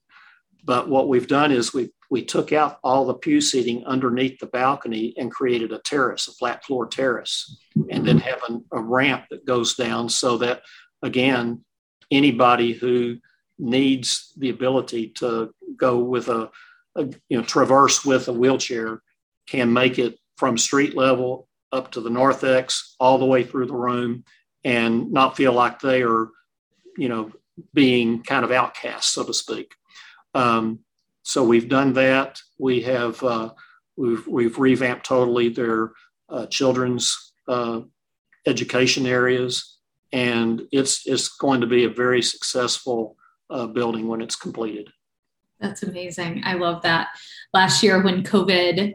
But 0.65 0.89
what 0.89 1.09
we've 1.09 1.27
done 1.27 1.53
is 1.53 1.73
we 1.73 1.91
we 2.11 2.25
took 2.25 2.53
out 2.53 2.79
all 2.85 3.07
the 3.07 3.15
pew 3.15 3.41
seating 3.41 3.85
underneath 3.87 4.39
the 4.39 4.47
balcony 4.47 5.15
and 5.17 5.31
created 5.31 5.73
a 5.73 5.79
terrace, 5.81 6.29
a 6.29 6.33
flat 6.33 6.65
floor 6.65 6.87
terrace, 6.87 7.59
and 7.91 8.07
then 8.07 8.19
have 8.19 8.41
an, 8.49 8.65
a 8.73 8.81
ramp 8.81 9.25
that 9.31 9.47
goes 9.47 9.75
down 9.75 10.09
so 10.09 10.39
that 10.39 10.63
again 11.03 11.65
anybody 12.11 12.73
who 12.73 13.19
needs 13.59 14.33
the 14.37 14.51
ability 14.51 15.09
to 15.09 15.53
go 15.77 15.99
with 15.99 16.29
a, 16.29 16.51
a, 16.97 17.05
you 17.29 17.39
know 17.39 17.43
traverse 17.43 18.05
with 18.05 18.29
a 18.29 18.33
wheelchair 18.33 19.03
can 19.47 19.73
make 19.73 19.99
it 19.99 20.19
from 20.37 20.59
street 20.59 20.97
level 20.97 21.49
up 21.75 21.91
to 21.91 22.01
the 22.01 22.11
narthex 22.11 22.95
all 22.99 23.19
the 23.19 23.25
way 23.25 23.43
through 23.43 23.67
the 23.67 23.75
room 23.75 24.25
and 24.65 25.13
not 25.13 25.37
feel 25.37 25.53
like 25.53 25.81
they 25.81 26.03
are 26.03 26.29
you 26.97 27.09
know 27.09 27.31
being 27.73 28.23
kind 28.23 28.45
of 28.45 28.51
outcast 28.51 29.13
so 29.13 29.25
to 29.25 29.35
speak 29.35 29.75
um, 30.35 30.79
so 31.23 31.45
we've 31.45 31.69
done 31.69 31.93
that 31.93 32.41
we 32.59 32.81
have 32.81 33.23
uh, 33.23 33.51
we've, 33.97 34.27
we've 34.27 34.59
revamped 34.59 35.05
totally 35.05 35.49
their 35.49 35.93
uh, 36.29 36.47
children's 36.47 37.33
uh, 37.49 37.81
education 38.47 39.07
areas 39.07 39.79
and 40.15 40.63
it's 40.71 41.07
it's 41.07 41.29
going 41.29 41.61
to 41.61 41.67
be 41.67 41.85
a 41.85 41.91
very 41.91 42.23
successful 42.23 43.17
uh, 43.51 43.67
building 43.67 44.07
when 44.09 44.21
it's 44.21 44.37
completed. 44.37 44.89
That's 45.61 45.83
amazing. 45.83 46.43
I 46.45 46.55
love 46.55 46.83
that. 46.83 47.09
Last 47.53 47.83
year, 47.83 48.03
when 48.03 48.23
COVID 48.23 48.95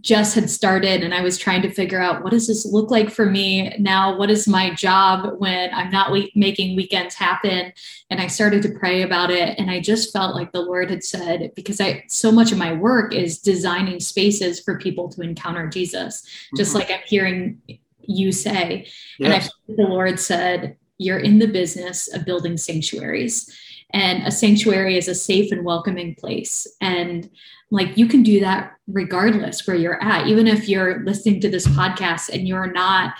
just 0.00 0.34
had 0.34 0.48
started 0.48 1.02
and 1.02 1.14
I 1.14 1.22
was 1.22 1.38
trying 1.38 1.62
to 1.62 1.70
figure 1.70 2.00
out 2.00 2.22
what 2.22 2.30
does 2.30 2.46
this 2.46 2.64
look 2.66 2.90
like 2.90 3.10
for 3.10 3.26
me 3.26 3.74
now? 3.78 4.16
What 4.16 4.30
is 4.30 4.46
my 4.46 4.74
job 4.74 5.38
when 5.38 5.72
I'm 5.72 5.90
not 5.90 6.12
we- 6.12 6.32
making 6.34 6.76
weekends 6.76 7.14
happen? 7.14 7.72
And 8.10 8.20
I 8.20 8.26
started 8.26 8.62
to 8.62 8.78
pray 8.78 9.02
about 9.02 9.30
it. 9.30 9.58
And 9.58 9.70
I 9.70 9.80
just 9.80 10.12
felt 10.12 10.34
like 10.34 10.52
the 10.52 10.62
Lord 10.62 10.90
had 10.90 11.04
said, 11.04 11.52
because 11.54 11.80
I 11.80 12.04
so 12.08 12.30
much 12.30 12.52
of 12.52 12.58
my 12.58 12.72
work 12.72 13.14
is 13.14 13.38
designing 13.38 14.00
spaces 14.00 14.60
for 14.60 14.78
people 14.78 15.08
to 15.10 15.22
encounter 15.22 15.68
Jesus, 15.68 16.22
just 16.56 16.70
mm-hmm. 16.70 16.78
like 16.78 16.90
I'm 16.90 17.06
hearing 17.06 17.60
you 18.02 18.32
say. 18.32 18.86
Yes. 19.18 19.20
And 19.20 19.32
I 19.34 19.82
the 19.82 19.88
Lord 19.88 20.18
said, 20.18 20.76
you're 20.98 21.18
in 21.18 21.38
the 21.38 21.46
business 21.46 22.12
of 22.12 22.24
building 22.24 22.56
sanctuaries 22.56 23.54
and 23.90 24.26
a 24.26 24.30
sanctuary 24.30 24.96
is 24.96 25.08
a 25.08 25.14
safe 25.14 25.50
and 25.52 25.64
welcoming 25.64 26.14
place. 26.14 26.66
And 26.80 27.30
like 27.70 27.96
you 27.96 28.06
can 28.06 28.22
do 28.22 28.40
that 28.40 28.74
regardless 28.86 29.66
where 29.66 29.76
you're 29.76 30.02
at. 30.02 30.26
Even 30.26 30.46
if 30.46 30.68
you're 30.68 31.04
listening 31.04 31.40
to 31.40 31.50
this 31.50 31.66
podcast 31.66 32.28
and 32.28 32.46
you're 32.46 32.70
not 32.70 33.14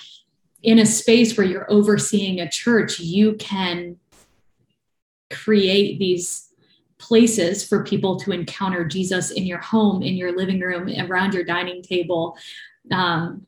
in 0.63 0.79
a 0.79 0.87
space 0.87 1.37
where 1.37 1.47
you're 1.47 1.71
overseeing 1.71 2.41
a 2.41 2.49
church 2.49 2.99
you 2.99 3.35
can 3.35 3.97
create 5.31 5.99
these 5.99 6.49
places 6.99 7.67
for 7.67 7.85
people 7.85 8.19
to 8.19 8.33
encounter 8.33 8.85
jesus 8.85 9.31
in 9.31 9.47
your 9.47 9.59
home 9.59 10.03
in 10.03 10.15
your 10.15 10.37
living 10.37 10.59
room 10.61 10.89
around 11.09 11.33
your 11.33 11.45
dining 11.45 11.83
table. 11.83 12.37
Um, 12.91 13.47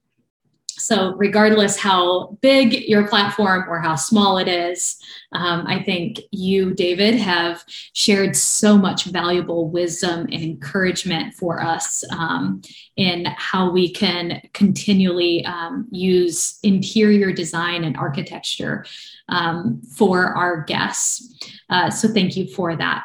So, 0.81 1.15
regardless 1.17 1.77
how 1.77 2.39
big 2.41 2.89
your 2.89 3.07
platform 3.07 3.67
or 3.69 3.81
how 3.81 3.97
small 3.97 4.39
it 4.39 4.49
is, 4.49 4.97
um, 5.33 5.67
I 5.67 5.83
think 5.83 6.21
you, 6.31 6.75
David, 6.75 7.15
have 7.15 7.65
shared 7.93 8.35
so 8.35 8.77
much 8.77 9.05
valuable 9.05 9.69
wisdom 9.69 10.21
and 10.21 10.43
encouragement 10.43 11.35
for 11.35 11.63
us 11.63 12.03
um, 12.11 12.63
in 12.97 13.27
how 13.37 13.71
we 13.71 13.93
can 13.93 14.41
continually 14.55 15.45
um, 15.45 15.87
use 15.91 16.59
interior 16.63 17.33
design 17.33 17.85
and 17.85 17.97
architecture 17.97 18.85
um, 19.29 19.83
for 19.83 20.35
our 20.35 20.63
guests. 20.63 21.51
Uh, 21.69 21.91
so, 21.91 22.09
thank 22.09 22.37
you 22.37 22.49
for 22.49 22.75
that. 22.75 23.05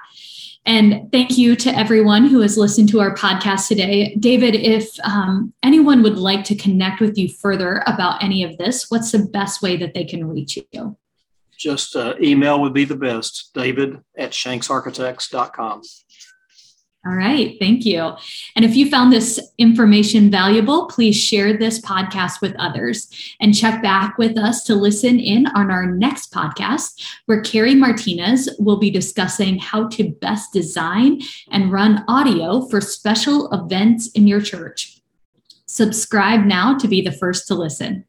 And 0.65 1.11
thank 1.11 1.37
you 1.37 1.55
to 1.57 1.69
everyone 1.77 2.25
who 2.25 2.41
has 2.41 2.57
listened 2.57 2.89
to 2.89 2.99
our 2.99 3.15
podcast 3.15 3.67
today. 3.67 4.15
David, 4.15 4.55
if 4.55 4.89
um, 5.03 5.53
anyone 5.61 6.01
would 6.01 6.17
like 6.17 6.43
to 6.45 6.55
connect 6.55 7.01
with 7.01 7.17
you 7.17 7.29
further 7.29 7.83
about 7.85 8.23
any 8.23 8.43
of 8.43 8.57
this, 8.57 8.89
what's 8.89 9.11
the 9.11 9.19
best 9.19 9.61
way 9.61 9.77
that 9.77 9.93
they 9.93 10.03
can 10.03 10.27
reach 10.27 10.57
you? 10.71 10.97
Just 11.55 11.95
uh, 11.95 12.15
email 12.19 12.59
would 12.61 12.73
be 12.73 12.83
the 12.83 12.97
best, 12.97 13.51
david 13.53 13.99
at 14.17 14.31
shanksarchitects.com. 14.31 15.81
All 17.05 17.13
right, 17.13 17.55
thank 17.59 17.85
you. 17.85 18.13
And 18.55 18.65
if 18.65 18.75
you 18.75 18.89
found 18.89 19.13
this 19.13 19.39
information 19.59 20.31
valuable, 20.31 20.87
please 20.87 21.15
share 21.15 21.55
this 21.55 21.79
podcast 21.79 22.41
with 22.41 22.55
others 22.57 23.07
and 23.39 23.55
check 23.55 23.83
back 23.83 24.17
with 24.17 24.39
us 24.39 24.63
to 24.63 24.73
listen 24.73 25.19
in 25.19 25.45
on 25.47 25.69
our 25.69 25.85
next 25.85 26.33
podcast, 26.33 27.05
where 27.27 27.41
Carrie 27.41 27.75
Martinez 27.75 28.49
will 28.57 28.77
be 28.77 28.89
discussing 28.89 29.59
how 29.59 29.87
to 29.89 30.09
best 30.09 30.51
design 30.51 31.21
and 31.51 31.71
run 31.71 32.03
audio 32.07 32.67
for 32.69 32.81
special 32.81 33.51
events 33.51 34.09
in 34.13 34.25
your 34.25 34.41
church. 34.41 34.99
Subscribe 35.67 36.43
now 36.45 36.75
to 36.75 36.87
be 36.87 37.01
the 37.01 37.11
first 37.11 37.47
to 37.49 37.53
listen. 37.53 38.05